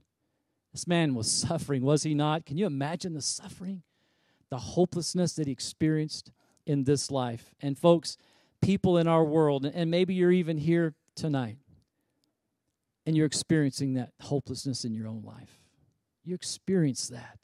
This 0.75 0.87
man 0.87 1.15
was 1.15 1.31
suffering, 1.31 1.83
was 1.83 2.03
he 2.03 2.13
not? 2.13 2.45
Can 2.45 2.57
you 2.57 2.65
imagine 2.65 3.13
the 3.13 3.21
suffering, 3.21 3.83
the 4.49 4.57
hopelessness 4.57 5.31
that 5.35 5.47
he 5.47 5.53
experienced 5.53 6.33
in 6.65 6.83
this 6.83 7.09
life? 7.09 7.55
And, 7.61 7.79
folks, 7.79 8.17
people 8.61 8.97
in 8.97 9.07
our 9.07 9.23
world, 9.23 9.65
and 9.65 9.89
maybe 9.89 10.13
you're 10.13 10.33
even 10.33 10.57
here 10.57 10.93
tonight, 11.15 11.59
and 13.05 13.15
you're 13.15 13.25
experiencing 13.25 13.93
that 13.93 14.11
hopelessness 14.19 14.83
in 14.83 14.93
your 14.93 15.07
own 15.07 15.23
life. 15.23 15.61
You 16.25 16.35
experience 16.35 17.07
that. 17.07 17.39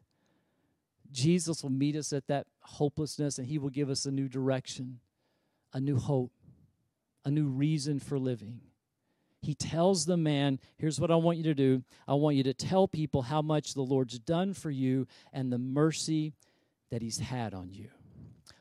Jesus 1.09 1.63
will 1.63 1.69
meet 1.69 1.95
us 1.95 2.11
at 2.11 2.27
that 2.27 2.47
hopelessness, 2.59 3.37
and 3.37 3.47
he 3.47 3.57
will 3.57 3.69
give 3.69 3.89
us 3.89 4.05
a 4.05 4.11
new 4.11 4.27
direction, 4.27 4.99
a 5.71 5.79
new 5.79 5.95
hope, 5.95 6.33
a 7.23 7.31
new 7.31 7.47
reason 7.47 7.97
for 7.97 8.19
living 8.19 8.59
he 9.41 9.55
tells 9.55 10.05
the 10.05 10.17
man, 10.17 10.59
Here's 10.77 10.99
what 10.99 11.11
I 11.11 11.15
want 11.15 11.37
you 11.37 11.43
to 11.45 11.55
do. 11.55 11.83
I 12.07 12.13
want 12.13 12.35
you 12.35 12.43
to 12.43 12.53
tell 12.53 12.87
people 12.87 13.23
how 13.23 13.41
much 13.41 13.73
the 13.73 13.81
Lord's 13.81 14.19
done 14.19 14.53
for 14.53 14.69
you 14.69 15.07
and 15.33 15.51
the 15.51 15.57
mercy 15.57 16.33
that 16.91 17.01
he's 17.01 17.19
had 17.19 17.53
on 17.53 17.71
you. 17.71 17.89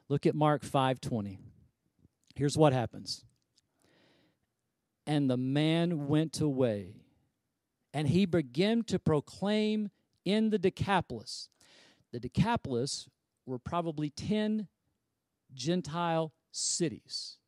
Look 0.09 0.27
at 0.27 0.35
Mark 0.35 0.65
5 0.65 1.01
20. 1.01 1.39
Here's 2.35 2.57
what 2.57 2.73
happens. 2.73 3.25
And 5.07 5.29
the 5.29 5.37
man 5.37 6.07
went 6.09 6.41
away, 6.41 6.95
and 7.93 8.09
he 8.09 8.25
began 8.25 8.85
to 8.85 8.99
proclaim 8.99 9.91
in 10.25 10.51
the 10.51 10.59
Decapolis. 10.59 11.49
The 12.13 12.21
Decapolis 12.21 13.09
were 13.45 13.59
probably 13.59 14.11
10 14.11 14.69
Gentile 15.53 16.33
cities 16.53 17.40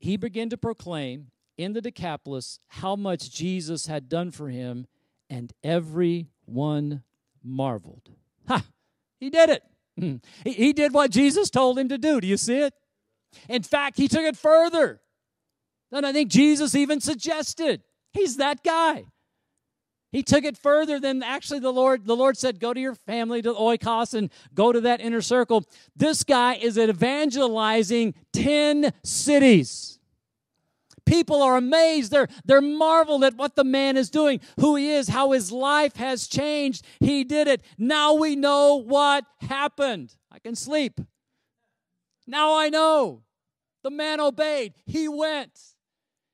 he 0.00 0.16
began 0.16 0.48
to 0.48 0.56
proclaim 0.56 1.30
in 1.56 1.74
the 1.74 1.80
Decapolis 1.80 2.58
how 2.68 2.96
much 2.96 3.30
Jesus 3.30 3.86
had 3.86 4.08
done 4.08 4.30
for 4.30 4.48
him, 4.48 4.86
and 5.28 5.52
everyone 5.62 7.04
marveled. 7.44 8.10
Ha! 8.48 8.64
He 9.20 9.30
did 9.30 9.50
it. 9.50 9.62
Mm. 10.00 10.22
He 10.44 10.72
did 10.72 10.94
what 10.94 11.10
Jesus 11.10 11.50
told 11.50 11.78
him 11.78 11.88
to 11.90 11.98
do. 11.98 12.20
Do 12.20 12.26
you 12.26 12.38
see 12.38 12.60
it? 12.60 12.74
In 13.48 13.62
fact, 13.62 13.98
he 13.98 14.08
took 14.08 14.22
it 14.22 14.36
further 14.36 15.00
than 15.90 16.04
I 16.04 16.12
think 16.12 16.30
Jesus 16.30 16.74
even 16.74 17.00
suggested. 17.00 17.82
He's 18.12 18.38
that 18.38 18.64
guy. 18.64 19.04
He 20.12 20.22
took 20.24 20.44
it 20.44 20.58
further 20.58 20.98
than 20.98 21.22
actually 21.22 21.60
the 21.60 21.72
Lord. 21.72 22.04
The 22.04 22.16
Lord 22.16 22.36
said, 22.36 22.58
Go 22.58 22.74
to 22.74 22.80
your 22.80 22.96
family, 22.96 23.42
to 23.42 23.52
Oikos, 23.52 24.14
and 24.14 24.30
go 24.54 24.72
to 24.72 24.80
that 24.80 25.00
inner 25.00 25.20
circle. 25.20 25.64
This 25.94 26.24
guy 26.24 26.54
is 26.54 26.76
evangelizing 26.76 28.14
10 28.32 28.92
cities. 29.04 30.00
People 31.06 31.42
are 31.42 31.56
amazed. 31.56 32.10
They're, 32.10 32.28
they're 32.44 32.60
marveled 32.60 33.24
at 33.24 33.34
what 33.34 33.56
the 33.56 33.64
man 33.64 33.96
is 33.96 34.10
doing, 34.10 34.40
who 34.58 34.76
he 34.76 34.90
is, 34.90 35.08
how 35.08 35.32
his 35.32 35.50
life 35.50 35.96
has 35.96 36.26
changed. 36.26 36.84
He 36.98 37.24
did 37.24 37.48
it. 37.48 37.62
Now 37.78 38.14
we 38.14 38.36
know 38.36 38.76
what 38.76 39.24
happened. 39.40 40.14
I 40.30 40.38
can 40.38 40.54
sleep. 40.54 41.00
Now 42.26 42.56
I 42.56 42.68
know. 42.68 43.22
The 43.82 43.90
man 43.90 44.20
obeyed. 44.20 44.74
He 44.86 45.08
went. 45.08 45.58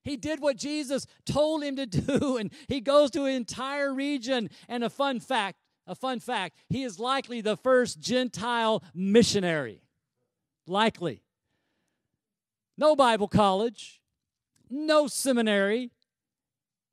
He 0.06 0.16
did 0.16 0.40
what 0.40 0.56
Jesus 0.56 1.06
told 1.26 1.64
him 1.64 1.76
to 1.76 1.86
do, 1.86 2.38
and 2.38 2.50
he 2.68 2.80
goes 2.80 3.10
to 3.10 3.24
an 3.24 3.34
entire 3.34 3.92
region. 3.92 4.48
And 4.68 4.82
a 4.84 4.88
fun 4.88 5.20
fact 5.20 5.58
a 5.88 5.94
fun 5.94 6.18
fact 6.18 6.58
he 6.68 6.82
is 6.82 6.98
likely 6.98 7.40
the 7.40 7.56
first 7.56 8.00
Gentile 8.00 8.82
missionary. 8.94 9.82
Likely. 10.66 11.22
No 12.76 12.96
Bible 12.96 13.28
college, 13.28 14.00
no 14.68 15.06
seminary, 15.06 15.92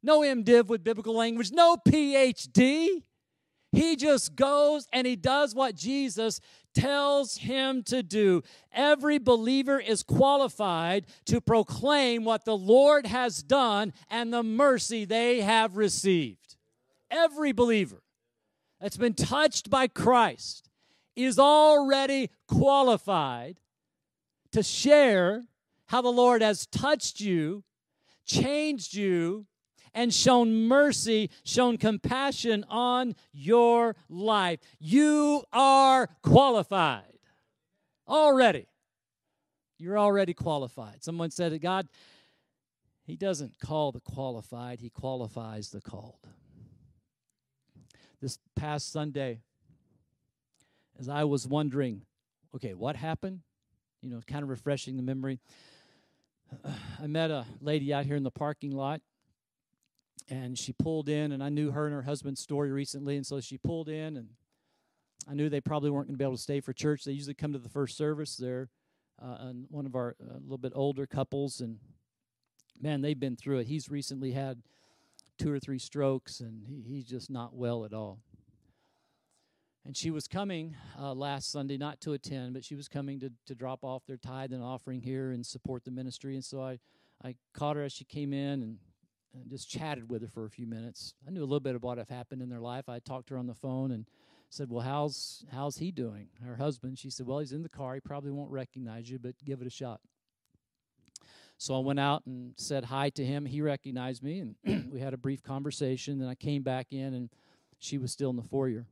no 0.03 0.21
MDiv 0.21 0.67
with 0.67 0.83
biblical 0.83 1.15
language, 1.15 1.51
no 1.51 1.75
PhD. 1.75 3.03
He 3.71 3.95
just 3.95 4.35
goes 4.35 4.87
and 4.93 5.07
he 5.07 5.15
does 5.15 5.55
what 5.55 5.75
Jesus 5.75 6.39
tells 6.73 7.37
him 7.37 7.83
to 7.83 8.03
do. 8.03 8.43
Every 8.71 9.17
believer 9.17 9.79
is 9.79 10.03
qualified 10.03 11.05
to 11.25 11.41
proclaim 11.41 12.23
what 12.23 12.45
the 12.45 12.57
Lord 12.57 13.05
has 13.05 13.43
done 13.43 13.93
and 14.09 14.33
the 14.33 14.43
mercy 14.43 15.05
they 15.05 15.41
have 15.41 15.77
received. 15.77 16.55
Every 17.09 17.51
believer 17.51 18.03
that's 18.81 18.97
been 18.97 19.13
touched 19.13 19.69
by 19.69 19.87
Christ 19.87 20.69
is 21.15 21.37
already 21.37 22.29
qualified 22.47 23.59
to 24.51 24.63
share 24.63 25.43
how 25.87 26.01
the 26.01 26.09
Lord 26.09 26.41
has 26.41 26.65
touched 26.65 27.19
you, 27.19 27.63
changed 28.25 28.93
you, 28.93 29.45
and 29.93 30.13
shown 30.13 30.67
mercy, 30.67 31.29
shown 31.43 31.77
compassion 31.77 32.65
on 32.69 33.15
your 33.31 33.95
life. 34.09 34.59
You 34.79 35.43
are 35.51 36.09
qualified 36.21 37.19
already. 38.07 38.67
You're 39.77 39.99
already 39.99 40.33
qualified. 40.33 41.03
Someone 41.03 41.31
said 41.31 41.59
God, 41.61 41.87
He 43.05 43.15
doesn't 43.15 43.59
call 43.59 43.91
the 43.91 43.99
qualified, 43.99 44.79
He 44.79 44.89
qualifies 44.89 45.69
the 45.69 45.81
called 45.81 46.27
this 48.23 48.39
past 48.55 48.89
Sunday 48.89 49.41
as 50.97 51.09
I 51.09 51.25
was 51.25 51.45
wondering, 51.45 52.03
okay, 52.55 52.73
what 52.73 52.95
happened? 52.95 53.41
You 54.01 54.09
know, 54.09 54.21
kind 54.25 54.43
of 54.43 54.49
refreshing 54.49 54.95
the 54.95 55.03
memory. 55.03 55.41
I 57.03 57.07
met 57.07 57.31
a 57.31 57.45
lady 57.59 57.93
out 57.93 58.05
here 58.05 58.15
in 58.15 58.23
the 58.23 58.31
parking 58.31 58.71
lot, 58.71 59.01
and 60.29 60.57
she 60.57 60.73
pulled 60.73 61.09
in, 61.09 61.31
and 61.31 61.43
I 61.43 61.49
knew 61.49 61.71
her 61.71 61.85
and 61.85 61.93
her 61.93 62.03
husband's 62.03 62.41
story 62.41 62.71
recently, 62.71 63.15
and 63.15 63.25
so 63.25 63.39
she 63.39 63.57
pulled 63.57 63.89
in, 63.89 64.17
and 64.17 64.29
I 65.29 65.33
knew 65.33 65.49
they 65.49 65.61
probably 65.61 65.89
weren't 65.89 66.07
going 66.07 66.15
to 66.15 66.17
be 66.17 66.25
able 66.25 66.35
to 66.35 66.41
stay 66.41 66.59
for 66.59 66.73
church. 66.73 67.03
They 67.03 67.11
usually 67.13 67.33
come 67.33 67.53
to 67.53 67.59
the 67.59 67.69
first 67.69 67.97
service. 67.97 68.35
They're 68.35 68.69
uh, 69.21 69.53
one 69.69 69.85
of 69.85 69.95
our 69.95 70.15
a 70.19 70.35
uh, 70.35 70.39
little 70.41 70.57
bit 70.57 70.73
older 70.75 71.05
couples, 71.05 71.61
and 71.61 71.77
man, 72.81 73.01
they've 73.01 73.19
been 73.19 73.35
through 73.35 73.59
it. 73.59 73.67
He's 73.67 73.89
recently 73.89 74.31
had 74.31 74.61
two 75.37 75.51
or 75.51 75.59
three 75.59 75.79
strokes, 75.79 76.39
and 76.39 76.63
he, 76.65 76.83
he's 76.85 77.05
just 77.05 77.29
not 77.29 77.55
well 77.55 77.85
at 77.85 77.93
all. 77.93 78.19
And 79.85 79.97
she 79.97 80.11
was 80.11 80.27
coming 80.29 80.75
uh, 80.97 81.13
last 81.13 81.51
Sunday, 81.51 81.77
not 81.77 81.99
to 82.01 82.13
attend, 82.13 82.53
but 82.53 82.63
she 82.63 82.75
was 82.75 82.87
coming 82.87 83.19
to, 83.19 83.31
to 83.47 83.55
drop 83.55 83.83
off 83.83 84.05
their 84.07 84.17
tithe 84.17 84.53
and 84.53 84.63
offering 84.63 85.01
here 85.01 85.31
and 85.31 85.45
support 85.45 85.83
the 85.83 85.91
ministry. 85.91 86.35
And 86.35 86.43
so 86.43 86.61
I, 86.61 86.79
I 87.21 87.35
caught 87.53 87.75
her 87.75 87.83
as 87.83 87.91
she 87.91 88.05
came 88.05 88.31
in 88.31 88.63
and, 88.63 88.77
and 89.33 89.49
just 89.49 89.69
chatted 89.69 90.09
with 90.09 90.21
her 90.21 90.27
for 90.27 90.45
a 90.45 90.49
few 90.49 90.67
minutes. 90.67 91.13
I 91.27 91.31
knew 91.31 91.41
a 91.41 91.45
little 91.45 91.59
bit 91.59 91.75
about 91.75 91.97
what 91.97 92.09
happened 92.09 92.41
in 92.41 92.49
their 92.49 92.59
life. 92.59 92.87
I 92.87 92.99
talked 92.99 93.27
to 93.27 93.35
her 93.35 93.39
on 93.39 93.47
the 93.47 93.53
phone 93.53 93.91
and 93.91 94.05
said, 94.49 94.69
Well, 94.69 94.83
how's, 94.83 95.43
how's 95.51 95.77
he 95.77 95.91
doing? 95.91 96.27
Her 96.45 96.55
husband, 96.55 96.99
she 96.99 97.09
said, 97.09 97.25
Well, 97.25 97.39
he's 97.39 97.51
in 97.51 97.63
the 97.63 97.69
car. 97.69 97.95
He 97.95 97.99
probably 97.99 98.31
won't 98.31 98.51
recognize 98.51 99.09
you, 99.09 99.19
but 99.19 99.35
give 99.43 99.61
it 99.61 99.67
a 99.67 99.71
shot. 99.71 99.99
So 101.57 101.75
I 101.75 101.79
went 101.79 101.99
out 101.99 102.25
and 102.25 102.53
said 102.57 102.85
hi 102.85 103.09
to 103.11 103.25
him. 103.25 103.45
He 103.45 103.61
recognized 103.61 104.23
me, 104.23 104.39
and 104.65 104.91
we 104.91 104.99
had 104.99 105.13
a 105.13 105.17
brief 105.17 105.43
conversation. 105.43 106.19
Then 106.19 106.27
I 106.27 106.35
came 106.35 106.61
back 106.61 106.87
in, 106.91 107.13
and 107.13 107.29
she 107.79 107.97
was 107.97 108.11
still 108.11 108.29
in 108.29 108.35
the 108.35 108.43
foyer. 108.43 108.85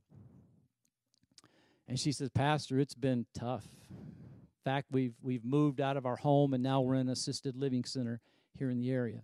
And 1.88 2.00
she 2.00 2.12
says, 2.12 2.30
Pastor, 2.30 2.80
it's 2.80 2.96
been 2.96 3.26
tough. 3.38 3.66
In 3.90 4.64
fact, 4.64 4.88
we've 4.92 5.16
we've 5.22 5.44
moved 5.44 5.82
out 5.82 5.98
of 5.98 6.06
our 6.06 6.16
home, 6.16 6.54
and 6.54 6.64
now 6.64 6.82
we're 6.82 6.96
in 6.96 7.02
an 7.02 7.10
assisted 7.10 7.56
living 7.56 7.84
center 7.84 8.22
here 8.54 8.70
in 8.70 8.78
the 8.78 8.92
area. 8.92 9.24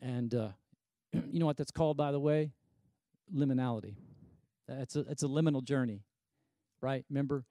And 0.00 0.34
uh, 0.34 0.48
you 1.12 1.40
know 1.40 1.46
what 1.46 1.56
that's 1.56 1.70
called, 1.70 1.96
by 1.96 2.12
the 2.12 2.20
way? 2.20 2.52
Liminality. 3.34 3.96
It's 4.68 4.96
a 4.96 5.00
it's 5.00 5.22
a 5.22 5.28
liminal 5.28 5.62
journey, 5.62 6.02
right? 6.80 7.04
Remember, 7.08 7.44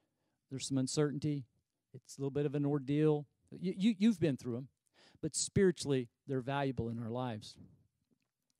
there's 0.49 0.67
some 0.67 0.77
uncertainty. 0.77 1.45
It's 1.93 2.17
a 2.17 2.21
little 2.21 2.31
bit 2.31 2.45
of 2.45 2.55
an 2.55 2.65
ordeal. 2.65 3.25
You, 3.51 3.73
you, 3.77 3.95
you've 3.97 4.19
been 4.19 4.35
through 4.35 4.55
them, 4.55 4.67
but 5.21 5.33
spiritually, 5.35 6.09
they're 6.27 6.41
valuable 6.41 6.89
in 6.89 7.01
our 7.01 7.09
lives. 7.09 7.55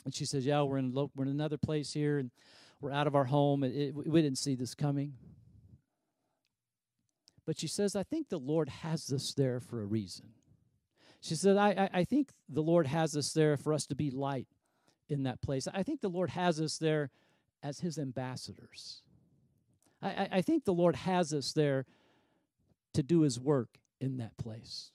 And 0.05 0.13
she 0.13 0.25
says, 0.25 0.45
Yeah, 0.45 0.61
we're 0.61 0.77
in, 0.77 0.93
lo- 0.93 1.11
we're 1.15 1.25
in 1.25 1.31
another 1.31 1.57
place 1.57 1.91
here, 1.91 2.17
and 2.17 2.31
we're 2.79 2.91
out 2.91 3.07
of 3.07 3.15
our 3.15 3.25
home. 3.25 3.63
It, 3.63 3.75
it, 3.75 3.95
we 3.95 4.21
didn't 4.21 4.37
see 4.37 4.55
this 4.55 4.73
coming. 4.73 5.13
But 7.45 7.59
she 7.59 7.67
says, 7.67 7.95
I 7.95 8.03
think 8.03 8.29
the 8.29 8.39
Lord 8.39 8.69
has 8.69 9.11
us 9.11 9.33
there 9.35 9.59
for 9.59 9.81
a 9.81 9.85
reason. 9.85 10.29
She 11.25 11.33
said, 11.33 11.57
I, 11.57 11.69
I, 11.69 11.89
I 12.01 12.03
think 12.03 12.33
the 12.47 12.61
Lord 12.61 12.85
has 12.85 13.17
us 13.17 13.33
there 13.33 13.57
for 13.57 13.73
us 13.73 13.87
to 13.87 13.95
be 13.95 14.11
light 14.11 14.47
in 15.09 15.23
that 15.23 15.41
place. 15.41 15.67
I 15.73 15.81
think 15.81 16.01
the 16.01 16.07
Lord 16.07 16.29
has 16.29 16.61
us 16.61 16.77
there 16.77 17.09
as 17.63 17.79
his 17.79 17.97
ambassadors. 17.97 19.01
I, 20.03 20.09
I, 20.09 20.29
I 20.33 20.41
think 20.43 20.65
the 20.65 20.73
Lord 20.73 20.95
has 20.95 21.33
us 21.33 21.51
there 21.51 21.87
to 22.93 23.01
do 23.01 23.21
his 23.21 23.39
work 23.39 23.79
in 23.99 24.17
that 24.17 24.37
place. 24.37 24.91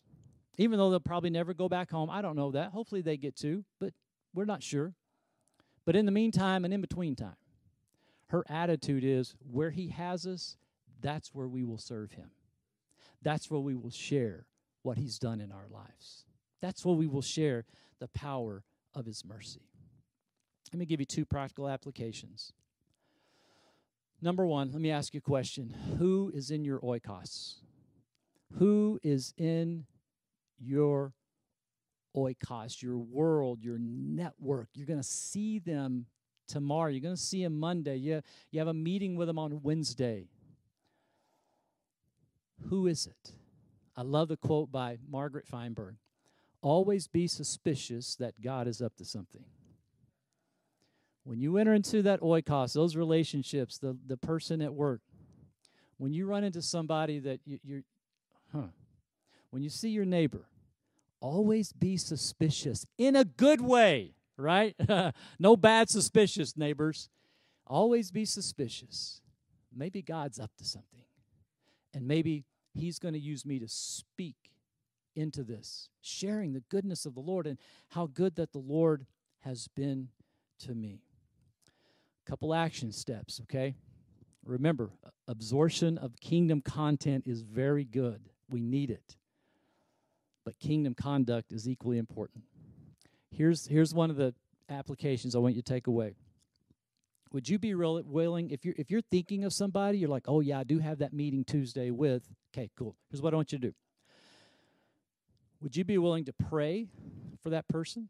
Even 0.57 0.79
though 0.79 0.91
they'll 0.91 1.01
probably 1.01 1.31
never 1.31 1.53
go 1.53 1.69
back 1.69 1.91
home. 1.91 2.09
I 2.09 2.23
don't 2.23 2.37
know 2.37 2.53
that. 2.53 2.71
Hopefully 2.71 3.03
they 3.03 3.17
get 3.17 3.35
to, 3.39 3.65
but 3.81 3.93
we're 4.33 4.45
not 4.45 4.63
sure. 4.63 4.95
But 5.85 5.97
in 5.97 6.07
the 6.07 6.13
meantime 6.13 6.65
and 6.65 6.73
in 6.73 6.81
between 6.81 7.17
time, 7.17 7.35
her 8.29 8.45
attitude 8.49 9.03
is 9.03 9.35
where 9.51 9.71
he 9.71 9.89
has 9.89 10.29
us, 10.29 10.57
that's 11.01 11.35
where 11.35 11.49
we 11.49 11.65
will 11.65 11.79
serve 11.79 12.13
him. 12.13 12.31
That's 13.21 13.51
where 13.51 13.61
we 13.61 13.75
will 13.75 13.91
share 13.91 14.47
what 14.83 14.99
he's 14.99 15.19
done 15.19 15.41
in 15.41 15.53
our 15.53 15.67
lives. 15.71 16.25
That's 16.61 16.85
where 16.85 16.95
we 16.95 17.07
will 17.07 17.23
share 17.23 17.65
the 17.99 18.09
power 18.09 18.65
of 18.95 19.07
his 19.07 19.25
mercy. 19.25 19.63
Let 20.73 20.79
me 20.79 20.87
give 20.87 21.01
you 21.01 21.07
two 21.07 21.25
practical 21.25 21.69
applications. 21.69 22.53
Number 24.23 24.47
one, 24.47 24.71
let 24.73 24.81
me 24.81 24.91
ask 24.91 25.15
you 25.15 25.19
a 25.19 25.23
question 25.23 25.75
Who 25.99 26.31
is 26.35 26.51
in 26.51 26.65
your 26.65 26.81
oikos? 26.81 27.57
Who 28.59 28.99
is 29.03 29.33
in 29.37 29.87
your 30.59 31.15
oikos, 32.17 32.83
your 32.83 32.99
world, 32.99 33.63
your 33.63 33.79
network? 33.79 34.69
You're 34.75 34.87
going 34.87 34.99
to 34.99 35.05
see 35.05 35.59
them 35.59 36.07
tomorrow. 36.49 36.91
You're 36.91 37.01
going 37.01 37.15
to 37.15 37.21
see 37.21 37.43
them 37.43 37.59
Monday. 37.59 37.97
You, 37.97 38.23
you 38.51 38.59
have 38.59 38.69
a 38.69 38.75
meeting 38.75 39.17
with 39.17 39.29
them 39.29 39.39
on 39.39 39.63
Wednesday. 39.63 40.29
Who 42.69 42.87
is 42.87 43.07
it? 43.07 43.33
I 44.01 44.03
love 44.03 44.29
the 44.29 44.39
quote 44.39 44.73
by 44.73 44.97
Margaret 45.07 45.47
Feinberg 45.47 45.97
Always 46.63 47.07
be 47.07 47.27
suspicious 47.27 48.17
that 48.17 48.41
God 48.41 48.67
is 48.67 48.81
up 48.81 48.97
to 48.97 49.05
something. 49.05 49.45
When 51.25 51.39
you 51.39 51.59
enter 51.59 51.75
into 51.75 52.01
that 52.03 52.23
oikos, 52.23 52.73
those 52.73 52.97
relationships, 52.97 53.77
the, 53.77 53.99
the 54.07 54.17
person 54.17 54.63
at 54.63 54.73
work, 54.73 55.03
when 55.99 56.15
you 56.15 56.25
run 56.25 56.45
into 56.45 56.63
somebody 56.63 57.19
that 57.19 57.41
you, 57.45 57.59
you're, 57.63 57.83
Huh. 58.53 58.69
When 59.51 59.63
you 59.63 59.69
see 59.69 59.91
your 59.91 60.07
neighbor, 60.07 60.49
always 61.21 61.75
be 61.75 61.99
suspicious 61.99 62.87
in 62.97 63.17
a 63.17 63.25
good 63.25 63.61
way, 63.61 64.15
right? 64.39 64.75
no 65.39 65.59
bad 65.59 65.91
suspicious 65.91 66.57
neighbors. 66.57 67.11
Always 67.67 68.11
be 68.11 68.25
suspicious. 68.25 69.21
Maybe 69.77 70.01
God's 70.01 70.41
up 70.41 70.53
to 70.57 70.65
something. 70.65 71.05
And 71.93 72.09
maybe 72.09 72.45
He's 72.73 72.99
going 72.99 73.15
to 73.15 73.21
use 73.21 73.45
me 73.45 73.59
to 73.59 73.69
speak 73.69 74.37
into 75.17 75.43
this, 75.43 75.89
sharing 76.01 76.53
the 76.53 76.63
goodness 76.69 77.05
of 77.05 77.15
the 77.15 77.21
Lord 77.21 77.47
and 77.47 77.59
how 77.89 78.07
good 78.07 78.37
that 78.37 78.53
the 78.53 78.59
Lord 78.59 79.07
has 79.41 79.69
been 79.69 80.09
to 80.61 80.75
me. 80.75 81.03
Couple 82.27 82.55
action 82.55 82.93
steps, 82.93 83.41
okay? 83.43 83.75
Remember, 84.45 84.91
absorption 85.27 85.99
of 85.99 86.21
kingdom 86.21 86.61
content 86.61 87.25
is 87.27 87.43
very 87.43 87.85
good. 87.85 88.29
We 88.49 88.61
need 88.61 88.91
it. 88.91 89.17
But 90.45 90.59
kingdom 90.59 90.95
conduct 90.95 91.53
is 91.53 91.69
equally 91.69 91.99
important. 91.99 92.45
Here's, 93.31 93.67
here's 93.67 93.93
one 93.93 94.11
of 94.11 94.17
the 94.17 94.35
applications 94.69 95.35
I 95.35 95.39
want 95.39 95.57
you 95.57 95.63
to 95.63 95.73
take 95.73 95.87
away. 95.87 96.15
Would 97.33 97.49
you 97.49 97.59
be 97.59 97.75
willing, 97.75 98.51
if 98.51 98.65
you're, 98.65 98.75
if 98.77 98.91
you're 98.91 99.03
thinking 99.03 99.45
of 99.45 99.53
somebody, 99.53 99.99
you're 99.99 100.09
like, 100.09 100.25
oh, 100.27 100.41
yeah, 100.41 100.61
I 100.61 100.65
do 100.65 100.79
have 100.79 100.99
that 100.99 101.13
meeting 101.13 101.45
Tuesday 101.45 101.91
with, 101.91 102.29
okay, 102.53 102.71
cool. 102.77 102.97
Here's 103.11 103.23
what 103.23 103.33
I 103.33 103.37
want 103.37 103.53
you 103.53 103.59
to 103.59 103.69
do. 103.69 103.75
Would 105.61 105.77
you 105.77 105.85
be 105.85 105.99
willing 105.99 106.25
to 106.25 106.33
pray 106.33 106.89
for 107.43 107.51
that 107.51 107.69
person? 107.69 108.09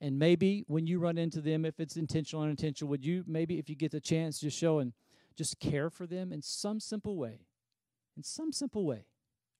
And 0.00 0.18
maybe 0.18 0.64
when 0.66 0.86
you 0.86 0.98
run 0.98 1.18
into 1.18 1.40
them, 1.40 1.64
if 1.64 1.78
it's 1.78 1.96
intentional 1.96 2.42
or 2.42 2.46
unintentional, 2.46 2.88
would 2.90 3.04
you 3.04 3.24
maybe, 3.26 3.58
if 3.58 3.68
you 3.68 3.76
get 3.76 3.92
the 3.92 4.00
chance, 4.00 4.40
just 4.40 4.58
show 4.58 4.78
and 4.78 4.92
just 5.36 5.60
care 5.60 5.90
for 5.90 6.06
them 6.06 6.32
in 6.32 6.42
some 6.42 6.80
simple 6.80 7.16
way? 7.16 7.46
in 8.16 8.22
some 8.22 8.52
simple 8.52 8.84
way, 8.84 9.06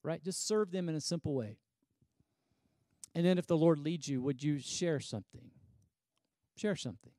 right? 0.02 0.22
Just 0.22 0.46
serve 0.46 0.70
them 0.70 0.88
in 0.88 0.94
a 0.94 1.00
simple 1.00 1.34
way. 1.34 1.58
And 3.14 3.26
then 3.26 3.38
if 3.38 3.46
the 3.46 3.56
Lord 3.56 3.78
leads 3.78 4.08
you, 4.08 4.22
would 4.22 4.42
you 4.42 4.58
share 4.58 5.00
something? 5.00 5.50
Share 6.56 6.76
something, 6.76 7.12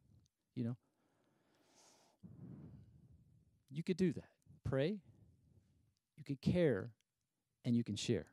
you 0.56 0.64
know? 0.64 0.78
You 3.70 3.84
could 3.84 3.98
do 3.98 4.14
that. 4.14 4.30
Pray, 4.64 4.98
you 6.28 6.36
could 6.36 6.54
care, 6.54 6.92
and 7.66 7.76
you 7.76 7.84
can 7.84 7.96
share. 7.96 8.28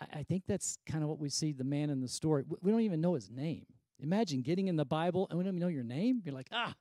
I, 0.00 0.20
I 0.20 0.22
think 0.22 0.44
that's 0.46 0.78
kind 0.86 1.02
of 1.02 1.08
what 1.08 1.18
we 1.18 1.28
see 1.28 1.52
the 1.52 1.64
man 1.64 1.90
in 1.90 2.00
the 2.00 2.08
story. 2.08 2.44
We 2.60 2.70
don't 2.70 2.80
even 2.80 3.00
know 3.00 3.14
his 3.14 3.30
name. 3.30 3.66
Imagine 4.00 4.42
getting 4.42 4.68
in 4.68 4.76
the 4.76 4.84
Bible 4.84 5.28
and 5.30 5.38
we 5.38 5.44
don't 5.44 5.54
even 5.54 5.60
know 5.60 5.68
your 5.68 5.84
name. 5.84 6.22
You're 6.24 6.34
like, 6.34 6.48
ah, 6.50 6.74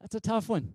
that's 0.00 0.14
a 0.14 0.20
tough 0.20 0.48
one. 0.48 0.72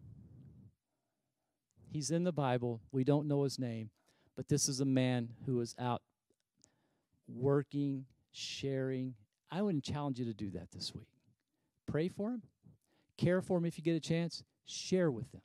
He's 1.91 2.11
in 2.11 2.23
the 2.23 2.31
Bible. 2.31 2.81
We 2.91 3.03
don't 3.03 3.27
know 3.27 3.43
his 3.43 3.57
name, 3.57 3.89
but 4.35 4.47
this 4.47 4.67
is 4.67 4.79
a 4.81 4.85
man 4.85 5.29
who 5.45 5.59
is 5.61 5.75
out 5.79 6.01
working, 7.27 8.05
sharing. 8.31 9.13
I 9.49 9.61
wouldn't 9.61 9.83
challenge 9.83 10.19
you 10.19 10.25
to 10.25 10.33
do 10.33 10.51
that 10.51 10.71
this 10.71 10.93
week. 10.93 11.07
Pray 11.87 12.09
for 12.09 12.31
him, 12.31 12.41
care 13.17 13.41
for 13.41 13.57
him 13.57 13.65
if 13.65 13.77
you 13.77 13.83
get 13.83 13.95
a 13.95 13.99
chance, 13.99 14.43
share 14.65 15.11
with 15.11 15.31
them. 15.31 15.41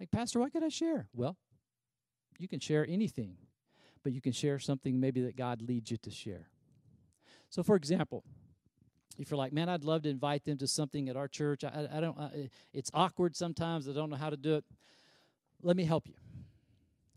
Like, 0.00 0.10
Pastor, 0.10 0.40
what 0.40 0.52
could 0.52 0.64
I 0.64 0.68
share? 0.68 1.08
Well, 1.14 1.36
you 2.44 2.48
can 2.48 2.60
share 2.60 2.86
anything, 2.86 3.38
but 4.02 4.12
you 4.12 4.20
can 4.20 4.32
share 4.32 4.58
something 4.58 5.00
maybe 5.00 5.22
that 5.22 5.34
God 5.34 5.62
leads 5.62 5.90
you 5.90 5.96
to 5.96 6.10
share. 6.10 6.50
So, 7.48 7.62
for 7.62 7.74
example, 7.74 8.22
if 9.18 9.30
you're 9.30 9.38
like, 9.38 9.54
man, 9.54 9.70
I'd 9.70 9.82
love 9.82 10.02
to 10.02 10.10
invite 10.10 10.44
them 10.44 10.58
to 10.58 10.66
something 10.66 11.08
at 11.08 11.16
our 11.16 11.26
church. 11.26 11.64
I, 11.64 11.88
I 11.90 12.00
don't. 12.00 12.18
I, 12.18 12.50
it's 12.74 12.90
awkward 12.92 13.34
sometimes. 13.34 13.88
I 13.88 13.92
don't 13.92 14.10
know 14.10 14.16
how 14.16 14.28
to 14.28 14.36
do 14.36 14.56
it. 14.56 14.64
Let 15.62 15.74
me 15.74 15.84
help 15.84 16.06
you. 16.06 16.14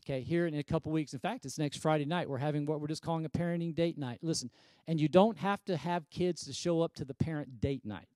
Okay, 0.05 0.21
here 0.21 0.47
in 0.47 0.53
a 0.53 0.63
couple 0.63 0.93
weeks. 0.93 1.11
In 1.11 1.19
fact, 1.19 1.43
it's 1.43 1.59
next 1.59 1.81
Friday 1.81 2.05
night. 2.05 2.29
We're 2.29 2.37
having 2.37 2.65
what 2.65 2.79
we're 2.79 2.87
just 2.87 3.01
calling 3.01 3.25
a 3.25 3.29
parenting 3.29 3.75
date 3.75 3.97
night. 3.97 4.19
Listen, 4.21 4.49
and 4.87 5.01
you 5.01 5.09
don't 5.09 5.37
have 5.39 5.65
to 5.65 5.75
have 5.75 6.09
kids 6.09 6.45
to 6.45 6.53
show 6.53 6.79
up 6.81 6.93
to 6.93 7.03
the 7.03 7.13
parent 7.13 7.59
date 7.59 7.85
night. 7.85 8.07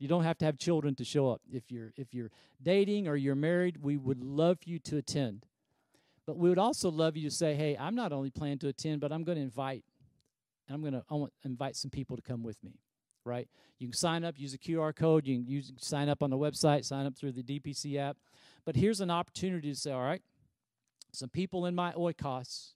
You 0.00 0.08
don't 0.08 0.24
have 0.24 0.38
to 0.38 0.44
have 0.44 0.58
children 0.58 0.96
to 0.96 1.04
show 1.04 1.30
up. 1.30 1.40
If 1.52 1.70
you're 1.70 1.92
if 1.96 2.12
you're 2.12 2.32
dating 2.60 3.06
or 3.06 3.14
you're 3.14 3.36
married, 3.36 3.76
we 3.82 3.96
would 3.96 4.24
love 4.24 4.58
for 4.64 4.70
you 4.70 4.80
to 4.80 4.96
attend. 4.96 5.46
But 6.26 6.38
we 6.38 6.48
would 6.48 6.58
also 6.58 6.90
love 6.90 7.16
you 7.16 7.28
to 7.28 7.34
say, 7.34 7.54
"Hey, 7.54 7.76
I'm 7.78 7.94
not 7.94 8.12
only 8.12 8.30
planning 8.30 8.58
to 8.58 8.68
attend, 8.68 9.00
but 9.00 9.12
I'm 9.12 9.24
going 9.24 9.36
to 9.36 9.42
invite 9.42 9.84
and 10.66 10.74
I'm 10.74 10.80
going 10.80 10.94
to 10.94 11.30
invite 11.44 11.76
some 11.76 11.90
people 11.90 12.16
to 12.16 12.22
come 12.22 12.42
with 12.42 12.62
me." 12.64 12.80
Right? 13.24 13.48
You 13.78 13.88
can 13.88 13.94
sign 13.94 14.24
up, 14.24 14.38
use 14.38 14.54
a 14.54 14.58
QR 14.58 14.94
code, 14.94 15.26
you 15.26 15.36
can 15.36 15.46
use 15.46 15.72
sign 15.78 16.08
up 16.08 16.22
on 16.22 16.30
the 16.30 16.38
website, 16.38 16.84
sign 16.84 17.06
up 17.06 17.16
through 17.16 17.32
the 17.32 17.42
DPC 17.42 17.96
app. 17.96 18.16
But 18.64 18.76
here's 18.76 19.00
an 19.00 19.10
opportunity 19.10 19.70
to 19.70 19.76
say, 19.76 19.92
"All 19.92 20.02
right, 20.02 20.22
some 21.12 21.28
people 21.28 21.66
in 21.66 21.74
my 21.74 21.92
oikos, 21.92 22.72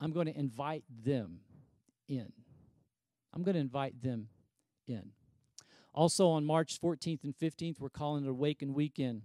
I'm 0.00 0.12
going 0.12 0.26
to 0.26 0.38
invite 0.38 0.84
them 1.04 1.40
in. 2.08 2.32
I'm 3.32 3.42
going 3.42 3.54
to 3.54 3.60
invite 3.60 4.02
them 4.02 4.28
in. 4.86 5.10
Also, 5.92 6.28
on 6.28 6.44
March 6.44 6.80
14th 6.80 7.22
and 7.24 7.36
15th, 7.36 7.80
we're 7.80 7.88
calling 7.88 8.24
it 8.24 8.28
Awaken 8.28 8.74
Weekend. 8.74 9.22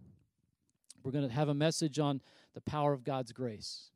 We're 1.04 1.12
going 1.12 1.28
to 1.28 1.34
have 1.34 1.49
a 1.49 1.54
message 1.54 1.97
on 1.97 2.21
the 2.63 2.71
power 2.71 2.93
of 2.93 3.03
God's 3.03 3.31
grace. 3.31 3.89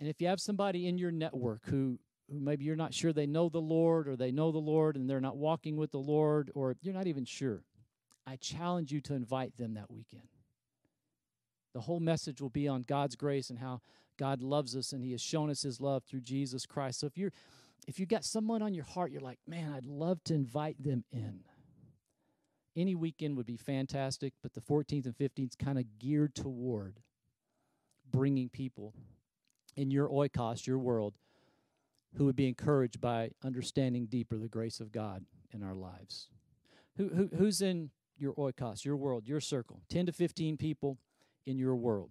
And 0.00 0.08
if 0.08 0.20
you 0.20 0.26
have 0.28 0.40
somebody 0.40 0.86
in 0.86 0.98
your 0.98 1.12
network 1.12 1.64
who, 1.66 1.98
who 2.30 2.40
maybe 2.40 2.64
you're 2.64 2.76
not 2.76 2.92
sure 2.92 3.12
they 3.12 3.26
know 3.26 3.48
the 3.48 3.60
Lord 3.60 4.08
or 4.08 4.16
they 4.16 4.32
know 4.32 4.50
the 4.50 4.58
Lord 4.58 4.96
and 4.96 5.08
they're 5.08 5.20
not 5.20 5.36
walking 5.36 5.76
with 5.76 5.92
the 5.92 5.98
Lord 5.98 6.50
or 6.54 6.76
you're 6.82 6.94
not 6.94 7.06
even 7.06 7.24
sure, 7.24 7.62
I 8.26 8.36
challenge 8.36 8.92
you 8.92 9.00
to 9.02 9.14
invite 9.14 9.56
them 9.56 9.74
that 9.74 9.90
weekend. 9.90 10.28
The 11.72 11.80
whole 11.82 12.00
message 12.00 12.40
will 12.40 12.50
be 12.50 12.66
on 12.66 12.82
God's 12.82 13.16
grace 13.16 13.48
and 13.48 13.58
how 13.58 13.80
God 14.18 14.42
loves 14.42 14.74
us 14.74 14.92
and 14.92 15.04
He 15.04 15.12
has 15.12 15.20
shown 15.20 15.50
us 15.50 15.62
His 15.62 15.80
love 15.80 16.02
through 16.04 16.22
Jesus 16.22 16.66
Christ. 16.66 17.00
So 17.00 17.06
if 17.06 17.16
you're 17.16 17.32
if 17.86 18.00
you 18.00 18.06
got 18.06 18.24
someone 18.24 18.62
on 18.62 18.74
your 18.74 18.84
heart, 18.84 19.12
you're 19.12 19.20
like, 19.20 19.38
man, 19.46 19.72
I'd 19.72 19.86
love 19.86 20.24
to 20.24 20.34
invite 20.34 20.82
them 20.82 21.04
in. 21.12 21.44
Any 22.76 22.94
weekend 22.94 23.36
would 23.38 23.46
be 23.46 23.56
fantastic, 23.56 24.34
but 24.42 24.52
the 24.52 24.60
14th 24.60 25.06
and 25.06 25.16
15th 25.16 25.48
is 25.48 25.56
kind 25.56 25.78
of 25.78 25.98
geared 25.98 26.34
toward 26.34 27.00
bringing 28.10 28.50
people 28.50 28.92
in 29.76 29.90
your 29.90 30.08
oikos, 30.08 30.66
your 30.66 30.78
world, 30.78 31.14
who 32.16 32.26
would 32.26 32.36
be 32.36 32.48
encouraged 32.48 33.00
by 33.00 33.30
understanding 33.42 34.06
deeper 34.06 34.36
the 34.36 34.48
grace 34.48 34.80
of 34.80 34.92
God 34.92 35.24
in 35.52 35.62
our 35.62 35.74
lives. 35.74 36.28
Who, 36.96 37.08
who, 37.08 37.30
who's 37.36 37.62
in 37.62 37.90
your 38.18 38.34
oikos, 38.34 38.84
your 38.84 38.96
world, 38.96 39.26
your 39.26 39.40
circle? 39.40 39.82
10 39.88 40.06
to 40.06 40.12
15 40.12 40.56
people 40.56 40.98
in 41.46 41.58
your 41.58 41.76
world. 41.76 42.10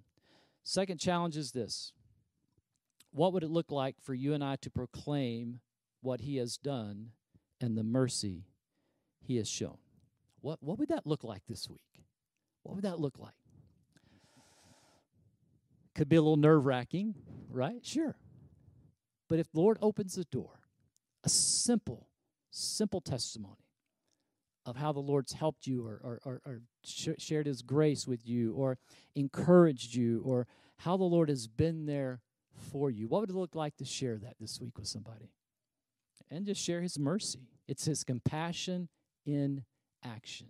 Second 0.64 1.00
challenge 1.00 1.38
is 1.38 1.52
this 1.52 1.92
What 3.12 3.34
would 3.34 3.44
it 3.44 3.52
look 3.52 3.72
like 3.72 3.96
for 4.02 4.16
you 4.16 4.34
and 4.34 4.44
I 4.44 4.56
to 4.58 4.70
proclaim 4.72 5.60
what 6.02 6.22
He 6.22 6.38
has 6.38 6.58
done 6.58 7.12
and 7.62 7.78
the 7.78 7.84
mercy 7.84 8.46
He 9.22 9.38
has 9.38 9.48
shown? 9.48 9.78
What, 10.46 10.62
what 10.62 10.78
would 10.78 10.90
that 10.90 11.08
look 11.08 11.24
like 11.24 11.42
this 11.50 11.68
week? 11.68 12.04
What 12.62 12.76
would 12.76 12.84
that 12.84 13.00
look 13.00 13.18
like? 13.18 13.34
Could 15.96 16.08
be 16.08 16.18
a 16.18 16.22
little 16.22 16.38
nerve 16.38 16.68
wracking, 16.68 17.16
right? 17.50 17.84
Sure. 17.84 18.16
But 19.28 19.40
if 19.40 19.52
the 19.52 19.60
Lord 19.60 19.80
opens 19.82 20.14
the 20.14 20.26
door, 20.26 20.60
a 21.24 21.30
simple, 21.30 22.10
simple 22.52 23.02
testimony 23.02 23.66
of 24.68 24.76
how 24.76 24.92
the 24.92 25.00
Lord's 25.00 25.34
helped 25.34 25.66
you 25.66 25.84
or, 25.84 26.00
or, 26.04 26.20
or, 26.24 26.42
or 26.46 26.62
sh- 26.84 27.18
shared 27.18 27.48
his 27.48 27.64
grace 27.64 28.06
with 28.06 28.28
you 28.28 28.54
or 28.54 28.78
encouraged 29.16 29.96
you 29.96 30.22
or 30.24 30.46
how 30.78 30.96
the 30.96 31.06
Lord 31.06 31.30
has 31.30 31.48
been 31.48 31.88
there 31.88 32.22
for 32.72 32.92
you. 32.92 33.08
What 33.08 33.22
would 33.22 33.32
it 33.32 33.36
look 33.36 33.56
like 33.56 33.78
to 33.78 33.86
share 33.86 34.20
that 34.20 34.36
this 34.40 34.62
week 34.62 34.78
with 34.78 34.88
somebody? 34.88 35.32
And 36.30 36.46
just 36.46 36.62
share 36.62 36.84
his 36.84 37.00
mercy. 37.00 37.50
It's 37.68 37.86
his 37.86 38.04
compassion 38.04 38.90
in 39.26 39.64
action. 40.06 40.48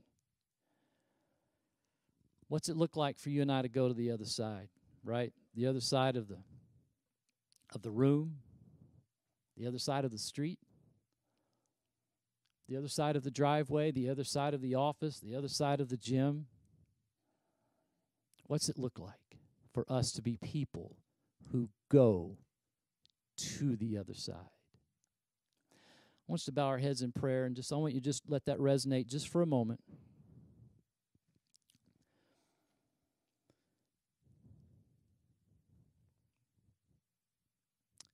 What's 2.48 2.70
it 2.70 2.78
look 2.78 2.96
like 2.96 3.18
for 3.18 3.30
you 3.30 3.42
and 3.42 3.52
I 3.52 3.62
to 3.62 3.70
go 3.70 3.88
to 3.88 3.94
the 3.94 4.12
other 4.12 4.26
side, 4.26 4.70
right? 5.04 5.34
The 5.56 5.66
other 5.68 5.82
side 5.82 6.16
of 6.16 6.28
the 6.28 6.38
of 7.74 7.82
the 7.82 7.92
room, 7.92 8.38
the 9.58 9.68
other 9.68 9.80
side 9.80 10.06
of 10.06 10.12
the 10.12 10.20
street, 10.20 10.60
the 12.70 12.78
other 12.78 12.88
side 12.88 13.16
of 13.16 13.24
the 13.24 13.32
driveway, 13.32 13.92
the 13.92 14.10
other 14.10 14.24
side 14.24 14.54
of 14.54 14.62
the 14.62 14.76
office, 14.76 15.20
the 15.20 15.36
other 15.36 15.48
side 15.48 15.80
of 15.80 15.90
the 15.90 15.98
gym. 15.98 16.46
What's 18.48 18.70
it 18.70 18.78
look 18.78 19.00
like 19.00 19.40
for 19.74 19.86
us 19.90 20.12
to 20.12 20.22
be 20.22 20.38
people 20.38 20.98
who 21.52 21.70
go 21.90 22.38
to 23.58 23.76
the 23.76 23.98
other 23.98 24.14
side? 24.14 24.55
I 26.28 26.32
want 26.32 26.42
to 26.42 26.52
bow 26.52 26.66
our 26.66 26.80
heads 26.80 27.02
in 27.04 27.12
prayer 27.12 27.46
and 27.46 27.56
just 27.56 27.72
I 27.72 27.76
want 27.76 27.94
you 27.94 28.00
to 28.00 28.04
just 28.04 28.24
let 28.28 28.46
that 28.46 28.58
resonate 28.58 29.08
just 29.08 29.30
for 29.30 29.44
a 29.44 29.46
moment. 29.46 29.80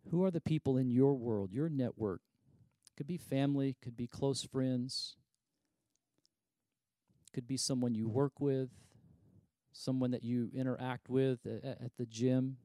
Who 0.09 0.25
are 0.25 0.31
the 0.31 0.41
people 0.41 0.75
in 0.75 0.89
your 0.89 1.13
world, 1.15 1.53
your 1.53 1.69
network, 1.69 2.19
could 2.97 3.07
be 3.07 3.17
family, 3.17 3.77
could 3.81 3.95
be 3.95 4.07
close 4.07 4.43
friends, 4.43 5.15
could 7.33 7.47
be 7.47 7.55
someone 7.55 7.95
you 7.95 8.09
work 8.09 8.41
with, 8.41 8.69
someone 9.71 10.11
that 10.11 10.23
you 10.23 10.51
interact 10.53 11.07
with 11.07 11.39
at, 11.45 11.63
at 11.63 11.91
the 11.97 12.05
gym. 12.05 12.57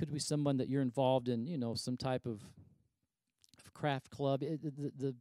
Could 0.00 0.14
be 0.14 0.18
someone 0.18 0.56
that 0.56 0.70
you're 0.70 0.80
involved 0.80 1.28
in, 1.28 1.46
you 1.46 1.58
know, 1.58 1.74
some 1.74 1.98
type 1.98 2.24
of, 2.24 2.40
of 3.62 3.74
craft 3.74 4.08
club. 4.08 4.42
It, 4.42 4.62
the, 4.62 4.90
the, 4.96 5.14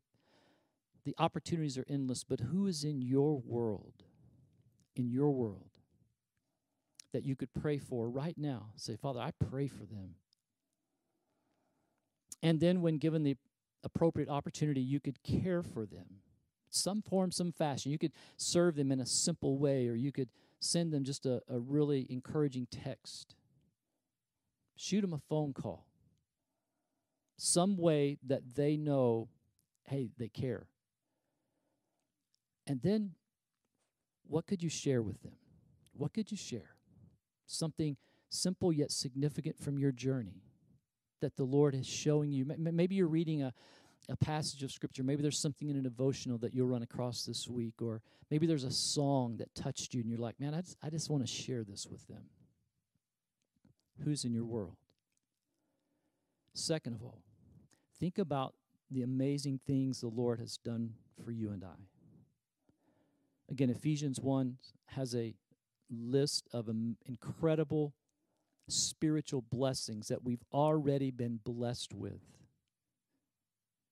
the 1.03 1.13
opportunities 1.17 1.77
are 1.77 1.83
endless, 1.89 2.23
but 2.23 2.39
who 2.39 2.65
is 2.65 2.85
in 2.85 3.01
your 3.01 3.37
world, 3.39 4.05
in 4.95 5.09
your 5.09 5.31
world, 5.31 5.71
that 7.11 7.25
you 7.25 7.35
could 7.35 7.53
pray 7.53 7.77
for 7.77 8.09
right 8.09 8.35
now? 8.37 8.67
Say, 8.77 8.95
Father, 8.95 9.19
I 9.19 9.31
pray 9.49 9.67
for 9.67 9.83
them. 9.83 10.15
And 12.41 12.61
then, 12.61 12.81
when 12.81 12.99
given 12.99 13.23
the 13.23 13.35
appropriate 13.83 14.29
opportunity, 14.29 14.79
you 14.79 15.01
could 15.01 15.21
care 15.23 15.61
for 15.61 15.85
them. 15.85 16.21
Some 16.69 17.01
form, 17.01 17.33
some 17.33 17.51
fashion. 17.51 17.91
You 17.91 17.97
could 17.97 18.13
serve 18.37 18.77
them 18.77 18.93
in 18.93 19.01
a 19.01 19.05
simple 19.05 19.57
way, 19.57 19.89
or 19.89 19.95
you 19.95 20.13
could 20.13 20.29
send 20.61 20.93
them 20.93 21.03
just 21.03 21.25
a, 21.25 21.41
a 21.49 21.59
really 21.59 22.07
encouraging 22.09 22.67
text. 22.71 23.35
Shoot 24.81 25.01
them 25.01 25.11
a 25.11 25.19
phone 25.27 25.51
call. 25.51 25.85
Some 27.37 27.75
way 27.75 28.17
that 28.25 28.55
they 28.55 28.77
know, 28.77 29.27
hey, 29.83 30.11
they 30.17 30.29
care. 30.29 30.67
And 32.65 32.81
then, 32.81 33.11
what 34.25 34.47
could 34.47 34.63
you 34.63 34.69
share 34.69 35.01
with 35.01 35.21
them? 35.21 35.33
What 35.91 36.13
could 36.13 36.31
you 36.31 36.37
share? 36.37 36.75
Something 37.45 37.97
simple 38.29 38.71
yet 38.71 38.89
significant 38.91 39.59
from 39.59 39.77
your 39.77 39.91
journey 39.91 40.43
that 41.19 41.35
the 41.35 41.43
Lord 41.43 41.75
is 41.75 41.85
showing 41.85 42.31
you. 42.31 42.45
Maybe 42.57 42.95
you're 42.95 43.07
reading 43.07 43.43
a, 43.43 43.53
a 44.07 44.15
passage 44.15 44.63
of 44.63 44.71
Scripture. 44.71 45.03
Maybe 45.03 45.21
there's 45.21 45.41
something 45.41 45.67
in 45.67 45.75
a 45.75 45.81
devotional 45.81 46.37
that 46.37 46.53
you'll 46.53 46.67
run 46.67 46.83
across 46.83 47.25
this 47.25 47.49
week, 47.49 47.81
or 47.81 48.01
maybe 48.31 48.47
there's 48.47 48.63
a 48.63 48.71
song 48.71 49.35
that 49.39 49.53
touched 49.55 49.93
you 49.93 49.99
and 49.99 50.09
you're 50.09 50.19
like, 50.19 50.39
man, 50.39 50.53
I 50.53 50.61
just, 50.61 50.77
I 50.81 50.89
just 50.89 51.09
want 51.09 51.27
to 51.27 51.27
share 51.27 51.65
this 51.65 51.85
with 51.85 52.07
them. 52.07 52.23
Who's 54.03 54.23
in 54.23 54.33
your 54.33 54.45
world. 54.45 54.75
Second 56.53 56.93
of 56.93 57.03
all, 57.03 57.21
think 57.99 58.17
about 58.17 58.53
the 58.89 59.03
amazing 59.03 59.59
things 59.67 60.01
the 60.01 60.07
Lord 60.07 60.39
has 60.39 60.57
done 60.57 60.93
for 61.23 61.31
you 61.31 61.51
and 61.51 61.63
I. 61.63 61.77
Again, 63.51 63.69
Ephesians 63.69 64.19
1 64.19 64.57
has 64.87 65.15
a 65.15 65.35
list 65.91 66.47
of 66.53 66.69
incredible 67.05 67.93
spiritual 68.67 69.41
blessings 69.41 70.07
that 70.07 70.23
we've 70.23 70.43
already 70.53 71.11
been 71.11 71.39
blessed 71.43 71.93
with. 71.93 72.21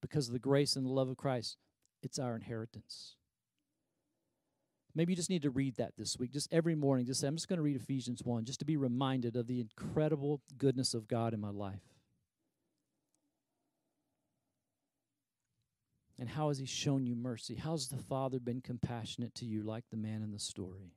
Because 0.01 0.27
of 0.27 0.33
the 0.33 0.39
grace 0.39 0.75
and 0.75 0.85
the 0.85 0.91
love 0.91 1.09
of 1.09 1.17
Christ, 1.17 1.57
it's 2.01 2.19
our 2.19 2.35
inheritance. 2.35 3.16
Maybe 4.97 5.12
you 5.12 5.15
just 5.15 5.29
need 5.29 5.43
to 5.43 5.51
read 5.51 5.75
that 5.75 5.93
this 5.95 6.17
week, 6.17 6.31
just 6.31 6.51
every 6.51 6.73
morning. 6.73 7.05
Just 7.05 7.19
say, 7.21 7.27
I'm 7.27 7.36
just 7.36 7.47
going 7.47 7.57
to 7.57 7.63
read 7.63 7.75
Ephesians 7.75 8.23
1, 8.23 8.45
just 8.45 8.57
to 8.62 8.65
be 8.65 8.77
reminded 8.77 9.36
of 9.36 9.45
the 9.45 9.62
incredible 9.62 10.41
goodness 10.57 10.95
of 10.95 11.07
God 11.07 11.36
in 11.36 11.39
my 11.39 11.51
life. 11.51 11.83
And 16.17 16.27
how 16.27 16.47
has 16.47 16.57
He 16.57 16.65
shown 16.65 17.05
you 17.05 17.15
mercy? 17.15 17.53
How's 17.53 17.89
the 17.89 18.01
Father 18.01 18.39
been 18.39 18.60
compassionate 18.60 19.36
to 19.36 19.45
you, 19.45 19.62
like 19.62 19.83
the 19.91 19.97
man 19.97 20.23
in 20.23 20.31
the 20.31 20.39
story? 20.39 20.95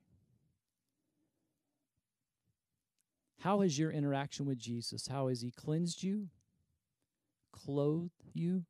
How 3.41 3.61
has 3.61 3.77
your 3.77 3.91
interaction 3.91 4.47
with 4.47 4.57
Jesus? 4.57 5.05
How 5.05 5.27
has 5.27 5.41
He 5.41 5.51
cleansed 5.51 6.01
you, 6.01 6.29
clothed 7.53 8.23
you, 8.33 8.65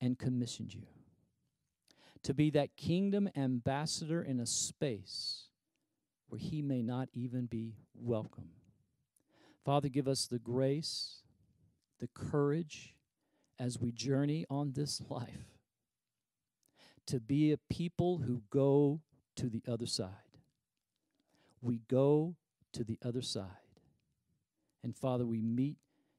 and 0.00 0.18
commissioned 0.18 0.72
you? 0.72 0.86
To 2.24 2.34
be 2.34 2.50
that 2.50 2.76
kingdom 2.76 3.28
ambassador 3.36 4.22
in 4.22 4.40
a 4.40 4.46
space 4.46 5.48
where 6.28 6.38
He 6.38 6.62
may 6.62 6.82
not 6.82 7.08
even 7.12 7.46
be 7.46 7.74
welcome. 7.94 8.50
Father, 9.64 9.88
give 9.88 10.08
us 10.08 10.26
the 10.26 10.38
grace, 10.38 11.22
the 12.00 12.08
courage, 12.14 12.94
as 13.58 13.78
we 13.78 13.92
journey 13.92 14.44
on 14.50 14.72
this 14.72 15.00
life 15.08 15.52
to 17.06 17.20
be 17.20 17.52
a 17.52 17.58
people 17.70 18.18
who 18.18 18.42
go 18.50 19.00
to 19.36 19.48
the 19.48 19.62
other 19.68 19.86
side. 19.86 20.08
We 21.60 21.80
go 21.88 22.36
to 22.72 22.84
the 22.84 22.98
other 23.04 23.22
side. 23.22 23.46
And 24.82 24.96
Father, 24.96 25.26
we 25.26 25.40
meet 25.40 25.76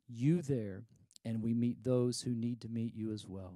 you 0.07 0.41
there 0.41 0.83
and 1.25 1.41
we 1.41 1.53
meet 1.53 1.83
those 1.83 2.21
who 2.21 2.35
need 2.35 2.61
to 2.61 2.69
meet 2.69 2.93
you 2.95 3.11
as 3.11 3.25
well. 3.25 3.55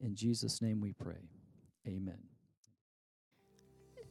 In 0.00 0.14
Jesus' 0.14 0.60
name 0.60 0.80
we 0.80 0.92
pray. 0.92 1.28
Amen. 1.86 2.18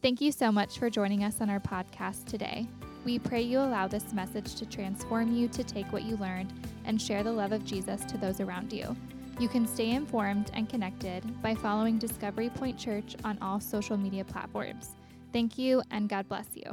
Thank 0.02 0.20
you 0.20 0.32
so 0.32 0.52
much 0.52 0.80
for 0.80 0.90
joining 0.90 1.24
us 1.24 1.42
on 1.42 1.50
our 1.50 1.60
podcast 1.60 2.26
today. 2.26 2.68
We 3.06 3.20
pray 3.20 3.42
you 3.42 3.60
allow 3.60 3.88
this 3.88 4.14
message 4.14 4.56
to 4.56 4.66
transform 4.66 5.34
you 5.34 5.48
to 5.50 5.64
take 5.64 5.92
what 5.92 6.04
you 6.04 6.18
learned 6.18 6.54
and 6.86 7.02
share 7.02 7.24
the 7.24 7.32
love 7.32 7.52
of 7.52 7.64
Jesus 7.66 8.04
to 8.06 8.18
those 8.18 8.40
around 8.40 8.74
you. 8.74 8.96
You 9.40 9.48
can 9.48 9.68
stay 9.68 9.92
informed 9.92 10.52
and 10.54 10.70
connected 10.70 11.24
by 11.42 11.56
following 11.56 11.98
Discovery 11.98 12.50
Point 12.50 12.78
Church 12.78 13.16
on 13.24 13.38
all 13.42 13.60
social 13.60 13.98
media 13.98 14.24
platforms. 14.24 14.90
Thank 15.32 15.58
you, 15.58 15.82
and 15.92 16.10
God 16.10 16.28
bless 16.28 16.48
you. 16.54 16.72